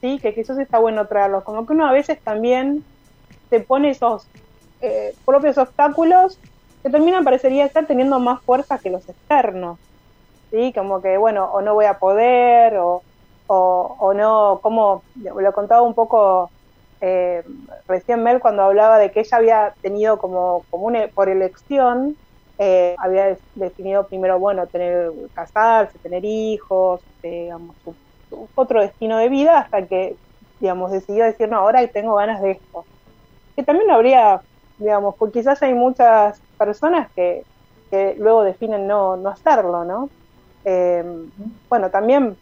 [0.00, 0.18] ¿sí?
[0.20, 2.84] Que quizás está bueno traerlos, como que uno a veces también
[3.50, 4.26] se pone esos
[4.80, 6.38] eh, propios obstáculos
[6.82, 9.78] que terminan parecería ser teniendo más fuerza que los externos,
[10.50, 10.72] ¿sí?
[10.74, 13.04] Como que, bueno, o no voy a poder, o,
[13.46, 16.52] o, no, como lo contaba un poco
[17.00, 17.42] eh,
[17.88, 22.18] recién Mel cuando hablaba de que ella había tenido como, como una, por elección,
[22.58, 27.96] eh, había definido primero, bueno, tener casarse, tener hijos, eh, digamos, su-
[28.28, 30.18] su otro destino de vida, hasta que,
[30.58, 32.86] digamos, decidió decir, no, ahora tengo ganas de esto.
[33.56, 34.42] Que también habría,
[34.76, 37.44] digamos, porque quizás hay muchas personas que,
[38.18, 40.10] luego definen no, no hacerlo, ¿no?
[40.64, 41.04] Eh,
[41.68, 42.38] bueno, también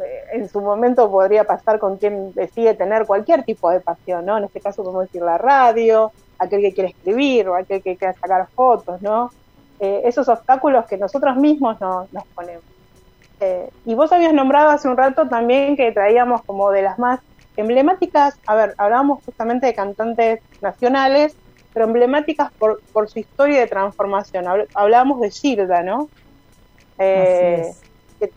[0.00, 4.38] eh, en su momento podría pasar con quien decide tener cualquier tipo de pasión, ¿no?
[4.38, 8.14] En este caso, como decir, la radio, aquel que quiere escribir o aquel que quiere
[8.20, 9.32] sacar fotos, ¿no?
[9.78, 12.64] Eh, esos obstáculos que nosotros mismos no- nos ponemos.
[13.84, 17.20] Y vos habías nombrado hace un rato también que traíamos como de las más
[17.56, 21.36] emblemáticas, a ver, hablábamos justamente de cantantes nacionales,
[21.72, 24.46] pero emblemáticas por, por su historia de transformación.
[24.46, 26.10] Habl- Hablábamos de Gilda, ¿no?
[26.98, 27.84] Eh, Así es.
[28.20, 28.34] que,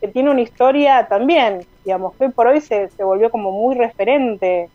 [0.00, 3.74] que tiene una historia también, digamos, que hoy por hoy se, se volvió como muy
[3.76, 4.70] referente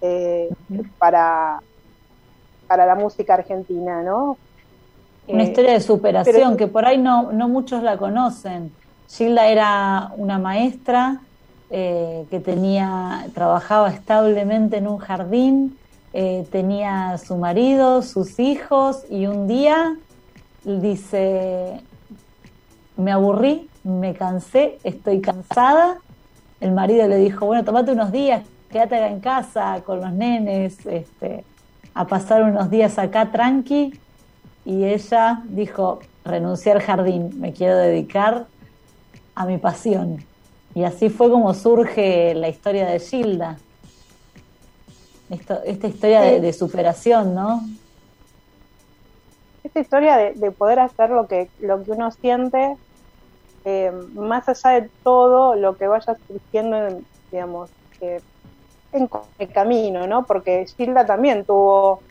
[0.00, 0.50] eh,
[0.98, 1.60] para,
[2.66, 4.40] para la música argentina, ¿no?
[5.30, 8.76] Una Eh, historia de superación pero- que por ahí no, no muchos la conocen.
[9.08, 11.28] Gilda era una maestra
[11.68, 15.79] eh, que tenía, trabajaba establemente en un jardín,
[16.12, 19.96] eh, tenía su marido, sus hijos, y un día
[20.64, 21.80] dice,
[22.96, 25.98] me aburrí, me cansé, estoy cansada.
[26.60, 31.44] El marido le dijo, bueno, tomate unos días, quédate en casa con los nenes, este,
[31.94, 33.98] a pasar unos días acá tranqui.
[34.64, 38.46] Y ella dijo, renuncié al jardín, me quiero dedicar
[39.34, 40.24] a mi pasión.
[40.74, 43.58] Y así fue como surge la historia de Gilda.
[45.30, 46.40] Esto, esta historia de, Sí.
[46.40, 47.60] de superación, ¿no?
[49.62, 52.76] esta historia de, de poder hacer lo que, lo que uno siente,
[53.64, 57.70] eh, más allá de todo lo que vaya surgiendo, en, digamos,
[58.00, 58.22] eh,
[58.92, 59.08] en
[59.38, 60.26] el camino, ¿no?
[60.26, 62.04] Porque Gilda también tuvo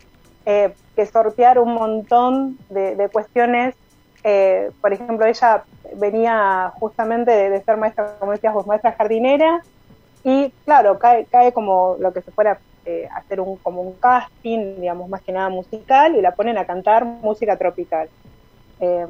[0.46, 3.76] eh, que sortear un montón de, de cuestiones.
[4.24, 5.66] eh, por ejemplo, ella
[5.96, 9.66] venía justamente de, de ser maestra, como decías vos, maestra jardinera,
[10.24, 14.82] y claro, cae, cae como lo que se fuera eh, hacer un, como un casting,
[14.82, 18.10] digamos, más que nada musical, y la ponen a cantar música tropical.
[18.80, 19.06] Eh,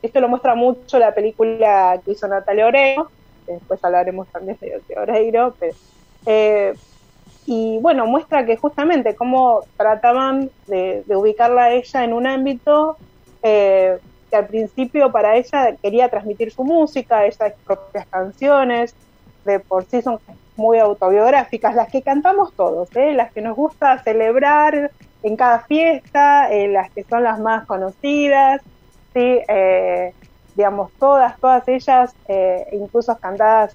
[0.00, 3.10] esto lo muestra mucho la película que hizo Natalia Oreiro,
[3.46, 5.54] después hablaremos también de, Oreiro,
[6.24, 6.72] eh,
[7.46, 12.96] y bueno, muestra que justamente cómo trataban de, de ubicarla a ella en un ámbito
[13.42, 13.98] eh,
[14.30, 18.94] que al principio para ella quería transmitir su música, esas propias canciones,
[19.44, 20.18] de por sí son
[20.56, 23.12] muy autobiográficas, las que cantamos todos, ¿eh?
[23.12, 24.90] las que nos gusta celebrar
[25.22, 28.60] en cada fiesta, eh, las que son las más conocidas,
[29.12, 29.40] ¿sí?
[29.48, 30.12] Eh,
[30.54, 32.14] digamos, todas, todas ellas,
[32.70, 33.74] incluso cantadas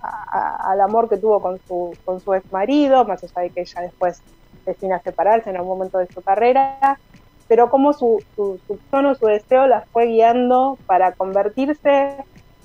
[0.00, 3.80] al amor que tuvo con su, con su ex marido, más allá de que ella
[3.80, 4.22] después
[4.64, 7.00] destina separarse en algún momento de su carrera,
[7.48, 12.14] pero como su, su, su tono, su deseo las fue guiando para convertirse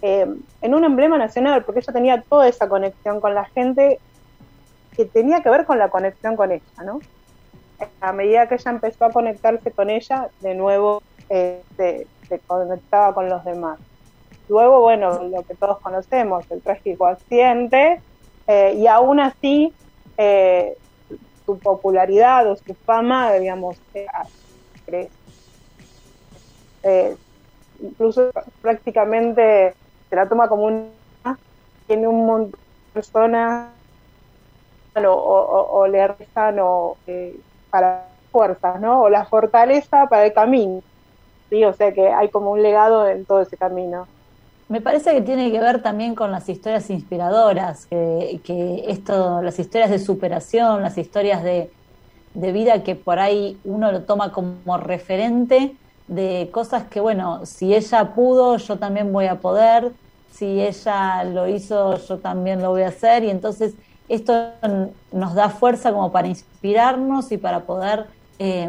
[0.06, 0.28] eh,
[0.62, 4.00] en un emblema nacional, porque ella tenía toda esa conexión con la gente
[4.98, 7.00] que tenía que ver con la conexión con ella, ¿no?
[8.02, 12.06] A medida que ella empezó a conectarse con ella, de nuevo eh, se,
[12.46, 13.80] conectaba con los demás.
[14.50, 18.02] Luego, bueno, lo que todos conocemos, el trágico accidente,
[18.48, 19.72] eh, y aún así
[20.18, 20.76] eh,
[21.46, 24.06] su popularidad o su fama, digamos, eh,
[24.86, 25.12] crece.
[27.80, 28.32] Incluso
[28.62, 29.76] prácticamente
[30.14, 31.40] se la toma como una
[31.88, 33.72] tiene un montón de personas
[34.96, 37.36] o, le rezan o, eh,
[37.72, 39.02] para fuerzas, ¿no?
[39.02, 40.84] O la fortaleza para el camino.
[41.50, 44.06] Sí, o sea que hay como un legado en todo ese camino.
[44.70, 49.58] Me parece que tiene que ver también con las historias inspiradoras, que, que esto, las
[49.58, 51.72] historias de superación, las historias de,
[52.36, 55.76] de vida que por ahí uno lo toma como referente
[56.08, 59.92] de cosas que, bueno, si ella pudo, yo también voy a poder,
[60.34, 63.76] si ella lo hizo, yo también lo voy a hacer, y entonces
[64.10, 64.52] esto
[65.12, 68.08] nos da fuerza como para inspirarnos y para poder
[68.40, 68.68] eh,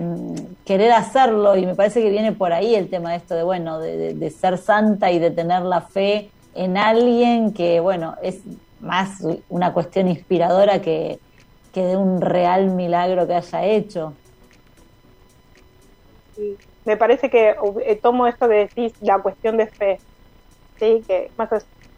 [0.65, 3.79] querer hacerlo, y me parece que viene por ahí el tema de esto de, bueno,
[3.79, 8.41] de, ser santa y de tener la fe en alguien que, bueno, es
[8.81, 11.19] más una cuestión inspiradora que,
[11.73, 14.13] que de un real milagro que haya hecho.
[16.85, 17.57] Me parece que
[17.87, 19.99] eh, tomo esto que decís, la cuestión de fe,
[20.79, 21.03] ¿sí?
[21.07, 21.49] que más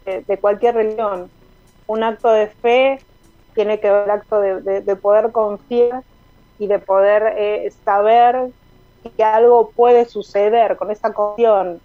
[0.05, 1.29] de, cualquier religión,
[1.87, 2.99] un acto de fe
[3.53, 6.03] tiene que ver el acto de, de, de poder confiar
[6.59, 8.49] y de poder eh, saber
[9.15, 11.79] que algo puede suceder con esa cuestión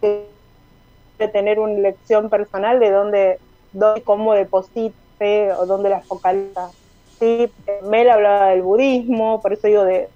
[0.00, 3.38] de tener una elección personal de dónde,
[3.72, 6.70] dónde cómo deposite o dónde la focaliza.
[7.18, 7.50] Sí,
[7.84, 10.08] Mel hablaba del budismo, por eso digo de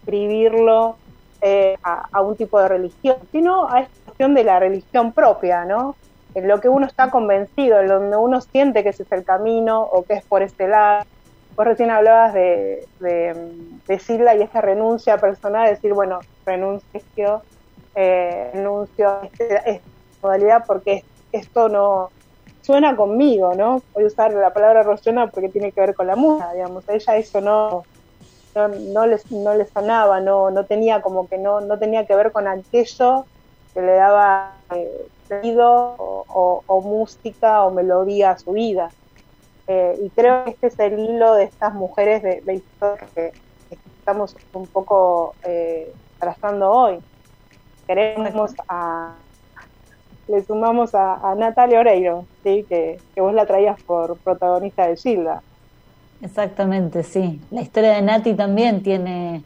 [0.00, 0.96] escribirlo
[1.40, 5.94] eh, a, un tipo de religión, sino a esta cuestión de la religión propia, ¿no?
[6.34, 9.82] En lo que uno está convencido, en donde uno siente que ese es el camino
[9.82, 11.04] o que es por este lado.
[11.56, 17.42] Vos recién hablabas de, de, Silda y esta renuncia personal, decir, bueno, renuncio,
[17.94, 19.88] eh, renuncio a esta
[20.22, 22.10] modalidad porque esto no
[22.62, 23.80] suena conmigo, ¿no?
[23.94, 26.88] Voy a usar la palabra Rosana porque tiene que ver con la música, digamos.
[26.88, 27.84] Ella eso no,
[28.58, 32.16] no, no les no le sonaba, no, no tenía como que no, no tenía que
[32.16, 33.28] ver con aquello
[33.74, 34.88] que le daba eh,
[35.28, 38.94] sentido o, o- música o melodía a su vida.
[39.68, 43.32] Eh, y creo que este es el hilo de estas mujeres de, historia que,
[44.00, 47.00] estamos un poco eh, trazando hoy.
[47.86, 49.24] Queremos a
[50.28, 52.66] le sumamos a, a Natalia Oreiro, ¿sí?
[52.68, 55.42] que, que vos la traías por protagonista de Gilda.
[56.20, 57.40] Exactamente, sí.
[57.50, 59.44] La historia de Nati también tiene,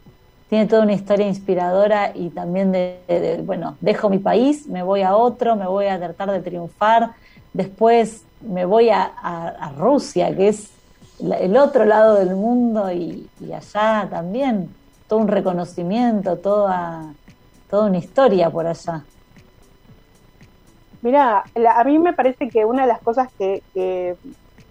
[0.49, 5.15] tiene toda una historia inspiradora y también de, bueno, dejo mi país, me voy a
[5.15, 7.13] otro, me voy a tratar de triunfar,
[7.53, 9.13] después me voy a,
[9.77, 10.71] Rusia, que es
[11.19, 14.75] la- el otro lado del mundo y, allá también
[15.07, 17.13] todo un reconocimiento, toda,
[17.69, 19.05] toda una historia por allá.
[21.01, 21.43] Mira,
[21.75, 24.15] a mí me parece que una de las cosas que, que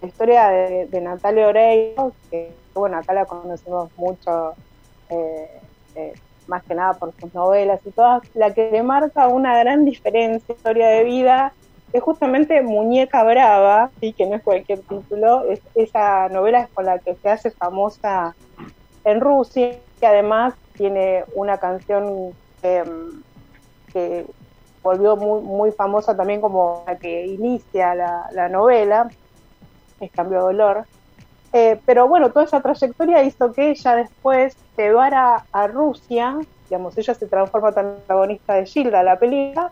[0.03, 4.53] la historia de, Natalia Oreiro, que bueno, acá la conocemos mucho,
[5.09, 5.61] eh,
[5.95, 6.13] eh,
[6.47, 10.53] más que nada por sus novelas y todas, la que le marca una gran diferencia,
[10.53, 11.53] historia de vida,
[11.93, 14.11] es justamente Muñeca Brava, ¿sí?
[14.11, 18.35] que no es cualquier título, es esa novela con la que se hace famosa
[19.05, 24.25] en Rusia, que además tiene una canción que
[24.81, 29.09] volvió muy, muy famosa también como la que inicia la novela,
[30.05, 30.85] es Cambio de Dolor.
[31.51, 36.37] Eh, pero bueno, toda esa trayectoria hizo que ella después llevara a Rusia,
[36.67, 39.71] digamos, ella se transforma en protagonista de Gilda, la película,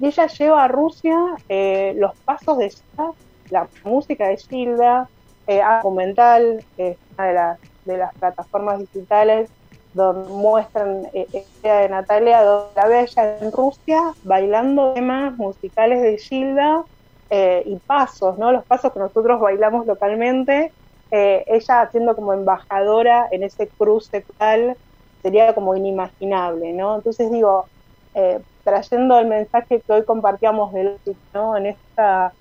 [0.00, 1.16] y ella lleva a Rusia
[1.48, 3.12] eh, los pasos de Gilda,
[3.50, 5.08] la música de Gilda,
[5.46, 9.50] eh, documental, eh, una de las, plataformas digitales
[9.94, 16.02] donde muestran eh, eh, de Natalia, donde la ve ella en Rusia bailando temas musicales
[16.02, 16.84] de Gilda
[17.30, 18.52] eh, y pasos, ¿no?
[18.52, 20.72] Los pasos que nosotros bailamos localmente,
[21.10, 24.76] eh, ella haciendo como embajadora en ese cruce tal,
[25.22, 26.96] sería como inimaginable, ¿no?
[26.96, 27.66] Entonces digo,
[28.14, 30.98] eh, trayendo el mensaje que hoy compartíamos del
[31.34, 31.56] ¿no?
[31.56, 32.32] En esta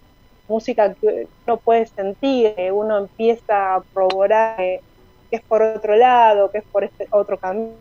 [0.47, 4.81] música que uno puede sentir, uno empieza a probar eh,
[5.29, 7.75] que es por otro lado, que es por este otro camino,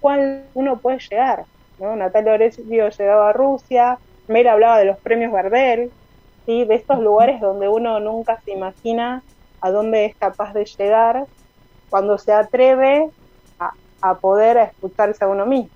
[0.00, 1.44] cuál uno puede llegar.
[1.78, 1.96] ¿no?
[1.96, 5.92] Natalia Oreiro llegaba a Rusia, Mel hablaba de los premios Gardel,
[6.66, 9.24] de estos lugares donde uno nunca se imagina
[9.60, 11.26] a dónde es capaz de llegar
[11.88, 13.10] cuando se atreve
[13.58, 13.72] a,
[14.02, 15.70] a poder escucharse a uno mismo.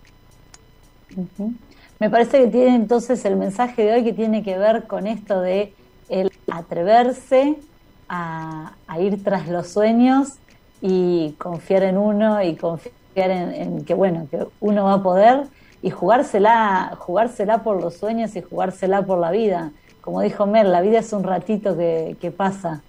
[1.16, 1.58] Ujú.
[1.98, 5.40] Me parece que tiene entonces el mensaje de hoy que tiene que ver con esto
[5.40, 5.76] de
[6.08, 7.64] el atreverse
[8.08, 10.40] a, a ir tras los sueños
[10.80, 15.48] y confiar en uno y confiar en, en que bueno que uno va a poder
[15.80, 19.72] y jugársela jugársela por los sueños y jugársela por la vida
[20.04, 22.82] como dijo Mer la vida es un ratito que, pasa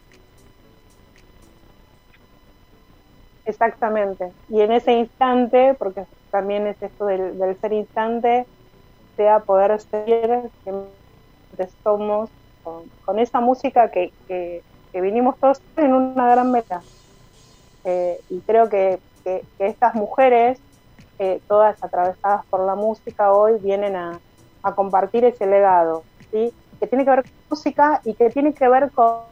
[3.46, 4.34] Exactamente.
[4.50, 8.48] Y en ese instante, porque también es esto del, ser instante,
[9.16, 12.32] sea poder ser que somos
[13.06, 14.64] con, esa música que, que,
[15.00, 16.82] vinimos todos en una gran meta.
[17.84, 20.60] Eh, y creo que, que, que estas mujeres,
[21.20, 24.20] eh, todas atravesadas por la música, hoy vienen a,
[24.64, 26.52] a compartir ese legado, ¿sí?
[26.80, 29.24] Que tiene que ver con música y que tiene que ver con,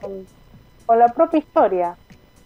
[0.86, 1.96] con la propia historia.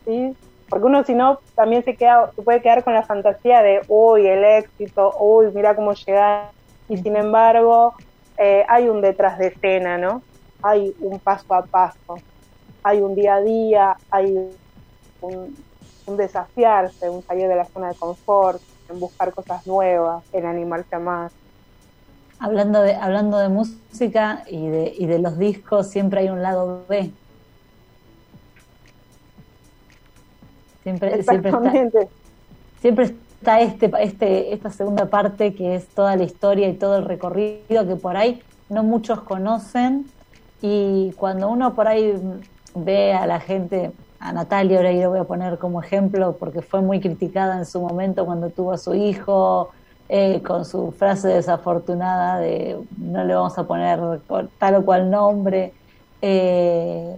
[0.06, 0.36] ¿sí?
[0.70, 4.28] porque uno si no también se queda se puede quedar con la fantasía de uy
[4.28, 6.52] el éxito uy mira cómo llegar
[6.90, 7.94] y sin embargo
[8.38, 10.22] eh, hay un detrás de escena no
[10.62, 12.16] hay un paso a paso
[12.84, 14.38] hay un día a día hay
[15.22, 15.56] un,
[16.06, 20.96] un desafiarse un salir de la zona de confort en buscar cosas nuevas en animarse
[20.96, 21.34] a más
[22.40, 26.86] hablando de hablando de música y de, y de los discos siempre hay un lado
[26.88, 27.12] B.
[30.84, 32.08] Siempre, siempre, está, exactamente.
[32.80, 37.06] siempre está este, este, esta segunda parte que es toda la historia y todo el
[37.06, 40.06] recorrido que por ahí no muchos conocen.
[40.62, 42.14] Y cuando uno por ahí
[42.74, 47.00] ve a la gente, a Natalia Oreiro voy a poner como ejemplo porque fue muy
[47.00, 49.72] criticada en su momento cuando tuvo a su hijo,
[50.10, 54.00] eh, con su frase desafortunada de no le vamos a poner
[54.58, 55.74] tal o cual nombre.
[56.22, 57.16] Eh,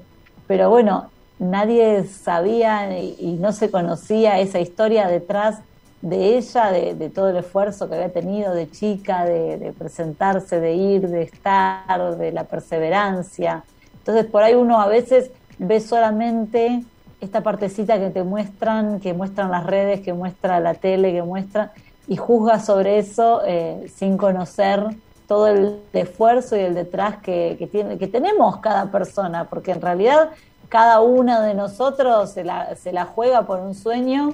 [0.47, 5.59] pero bueno, nadie sabía y, no se conocía esa historia detrás
[6.01, 10.59] de ella, de, de todo el esfuerzo que había tenido de chica, de, de presentarse,
[10.59, 13.63] de ir, de estar, de la perseverancia.
[13.99, 16.83] Entonces por ahí uno a veces ve solamente
[17.21, 21.73] esta partecita que te muestran, que muestran las redes, que muestra la tele, que muestra,
[22.09, 24.83] y juzga sobre eso eh, sin conocer
[25.27, 30.31] todo el esfuerzo y el detrás que, que, tenemos cada persona, porque en realidad
[30.69, 34.33] cada uno de nosotros se la, se la juega por un sueño,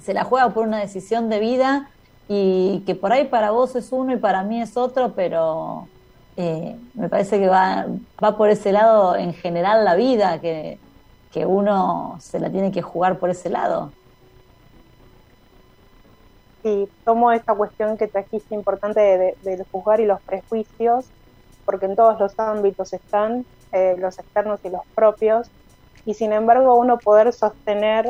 [0.00, 1.90] se la juega por una decisión de vida
[2.28, 5.88] y que por ahí para vos es uno y para mí es otro, pero
[6.36, 7.86] eh, me parece que va,
[8.22, 10.78] va por ese lado en general la vida, que,
[11.32, 13.90] que uno se la tiene que jugar por ese lado.
[16.62, 21.12] Y tomo esta cuestión que trajiste importante de, de- juzgar y los prejuicios,
[21.64, 25.52] porque en todos los ámbitos están, eh, los externos y los propios,
[26.04, 28.06] y sin embargo uno poder sostener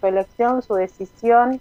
[0.00, 1.60] su elección, su decisión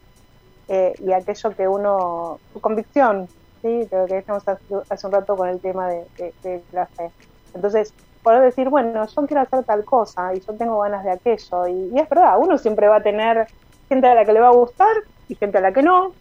[0.67, 3.29] eh, y aquello que uno, su convicción,
[3.61, 3.88] ¿sí?
[3.91, 7.11] lo que decíamos hace, un rato con el tema de, de- de la fe.
[7.53, 11.67] Entonces, poder decir, bueno, yo quiero hacer tal cosa y yo tengo ganas de aquello,
[11.67, 13.49] y, y es verdad, uno siempre va a tener
[13.89, 14.95] gente a la que le va a gustar
[15.27, 16.15] y gente a la que no,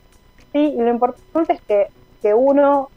[0.54, 0.74] ¿sí?
[0.74, 1.88] y lo importante es que,
[2.22, 2.88] que uno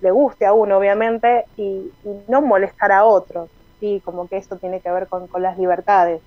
[0.00, 3.48] le guste a uno, obviamente, y, y no molestar a otros,
[3.80, 4.02] ¿sí?
[4.04, 6.20] como que eso tiene que ver con, con las libertades,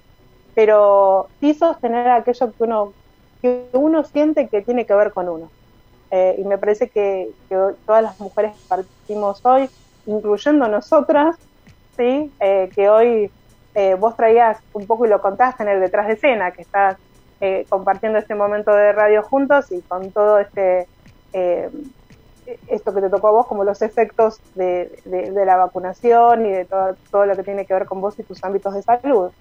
[0.55, 2.93] pero sí sostener aquello que uno,
[3.41, 5.51] que uno siente que tiene que ver con uno.
[6.09, 9.69] Eh, y me parece que, que todas las mujeres que partimos hoy,
[10.05, 11.37] incluyendo nosotras,
[11.95, 12.33] ¿sí?
[12.39, 13.31] Eh, que hoy
[13.75, 16.97] eh, vos traías un poco y lo contaste en el detrás de escena, que estás
[17.41, 20.87] eh, compartiendo este momento de radio juntos y con todo este
[21.33, 21.71] eh,
[22.67, 25.01] esto que te tocó a vos como los efectos de,
[25.33, 28.43] la vacunación y de todo, todo lo que tiene que ver con vos y tus
[28.43, 29.31] ámbitos de salud.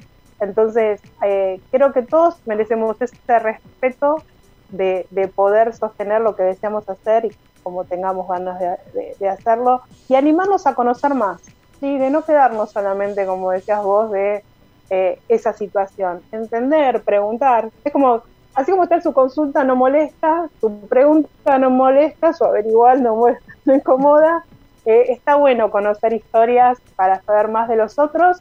[0.40, 4.22] Entonces, eh, creo que todos merecemos este respeto
[4.70, 8.58] de, de poder sostener lo que deseamos hacer y como tengamos ganas
[8.94, 11.42] de hacerlo y animarnos a conocer más,
[11.80, 11.98] ¿sí?
[11.98, 14.42] de no quedarnos solamente, como decías vos, de
[14.90, 16.20] eh, esa situación.
[16.32, 17.70] Entender, preguntar.
[17.84, 18.22] Es como,
[18.54, 23.52] así como está su consulta no molesta, su pregunta no molesta, su averiguar no molesta,
[23.64, 24.44] no incomoda.
[24.86, 28.38] Eh, está bueno conocer historias para saber más de los otros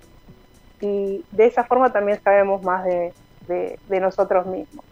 [0.82, 3.14] y de esa forma también sabemos más de,
[3.48, 4.86] de- de nosotros mismos.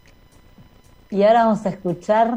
[1.09, 2.33] Y ahora vamos a escuchar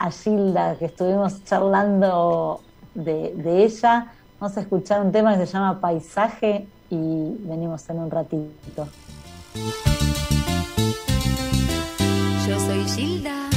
[0.00, 2.60] a Gilda, que estuvimos charlando
[2.94, 4.12] de, de ella.
[4.40, 8.88] Vamos a escuchar un tema que se llama Paisaje y venimos en un ratito.
[12.48, 13.49] Yo soy Gilda.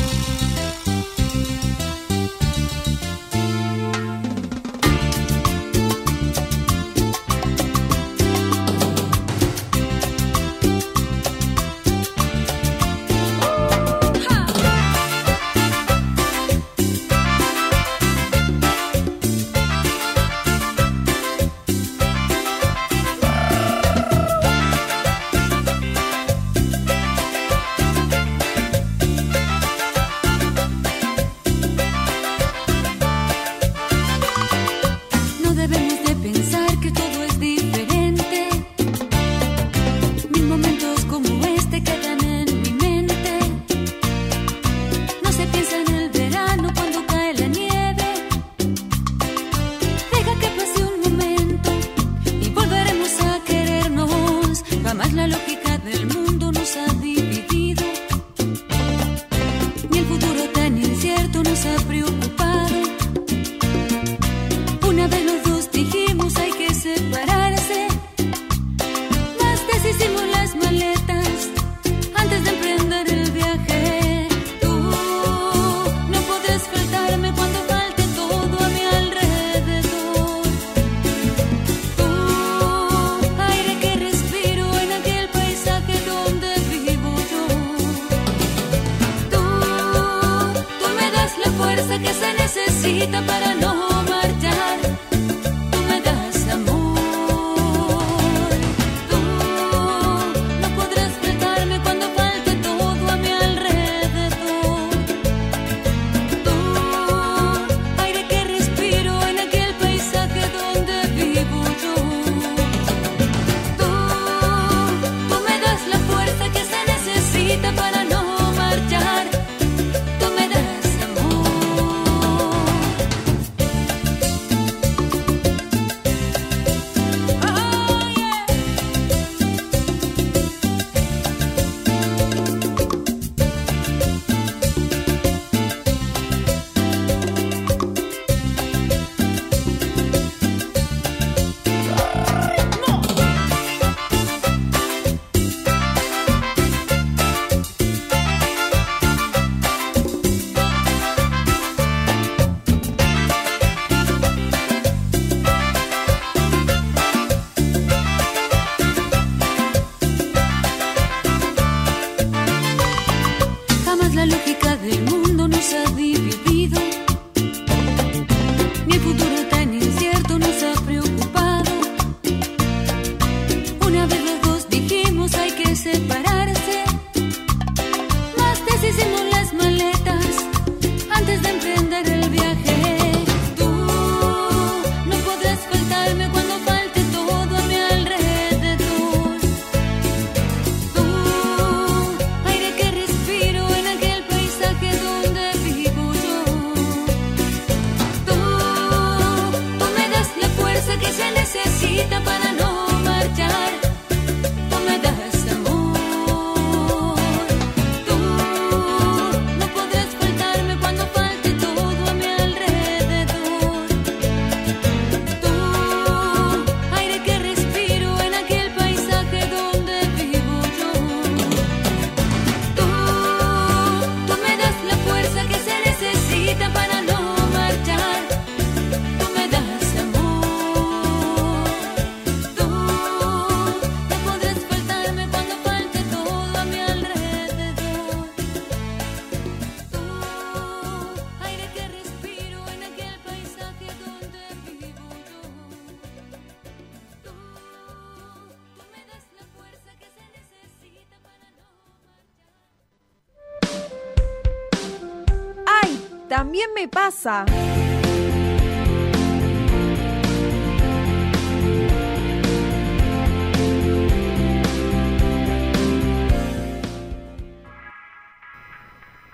[256.36, 257.46] También me pasa.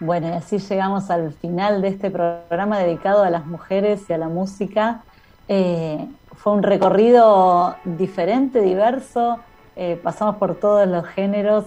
[0.02, 4.18] Bueno, y así llegamos al final de este programa dedicado a las mujeres y a
[4.18, 5.04] la música.
[5.48, 9.40] Eh, fue un recorrido diferente, diverso.
[9.78, 11.64] eh, pasamos por todos los géneros.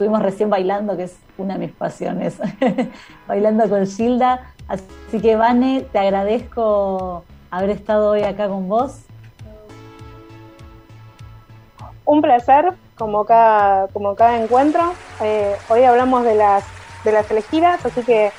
[0.00, 2.38] Estuvimos recién bailando, que es una de mis pasiones,
[3.28, 4.50] bailando con Gilda.
[4.66, 9.02] Así que, Vane, te agradezco haber estado hoy acá con vos.
[12.06, 14.94] Un placer, como cada, como cada encuentro.
[15.20, 16.64] Eh, hoy hablamos de las,
[17.04, 18.32] de las elegidas, así que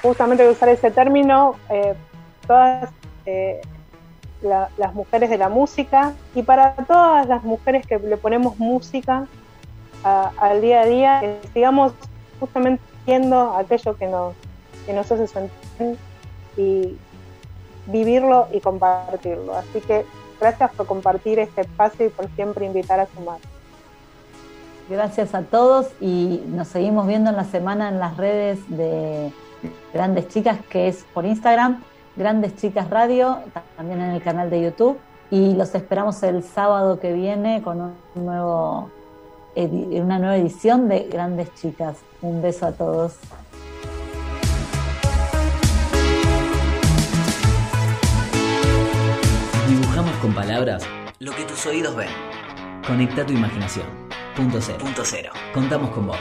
[0.00, 1.92] justamente usar ese término, eh,
[2.46, 2.88] todas
[3.26, 3.60] eh,
[4.40, 9.26] la- las mujeres de la música y para todas las mujeres que le ponemos música
[10.04, 11.92] al día a día, que sigamos
[12.38, 14.34] justamente viendo aquello que nos,
[14.86, 15.98] que nos hace sentir
[16.56, 16.96] y
[17.86, 19.56] vivirlo y compartirlo.
[19.56, 20.04] Así que
[20.40, 23.38] gracias por compartir este espacio y por siempre invitar a sumar.
[24.88, 29.32] Gracias a todos y nos seguimos viendo en la semana en las redes de
[29.94, 31.82] Grandes Chicas, que es por Instagram,
[32.16, 33.38] Grandes Chicas Radio,
[33.76, 34.98] también en el canal de YouTube.
[35.30, 38.90] Y los esperamos el sábado que viene con un nuevo,
[39.56, 41.96] una nueva edición de Grandes Chicas.
[42.22, 43.14] Un beso a todos.
[49.68, 50.84] Dibujamos con palabras
[51.18, 52.08] lo que tus oídos ven.
[52.86, 53.86] Conecta tu imaginación.
[54.36, 54.78] Punto cero.
[54.80, 55.30] Punto cero.
[55.52, 56.18] Contamos con vos.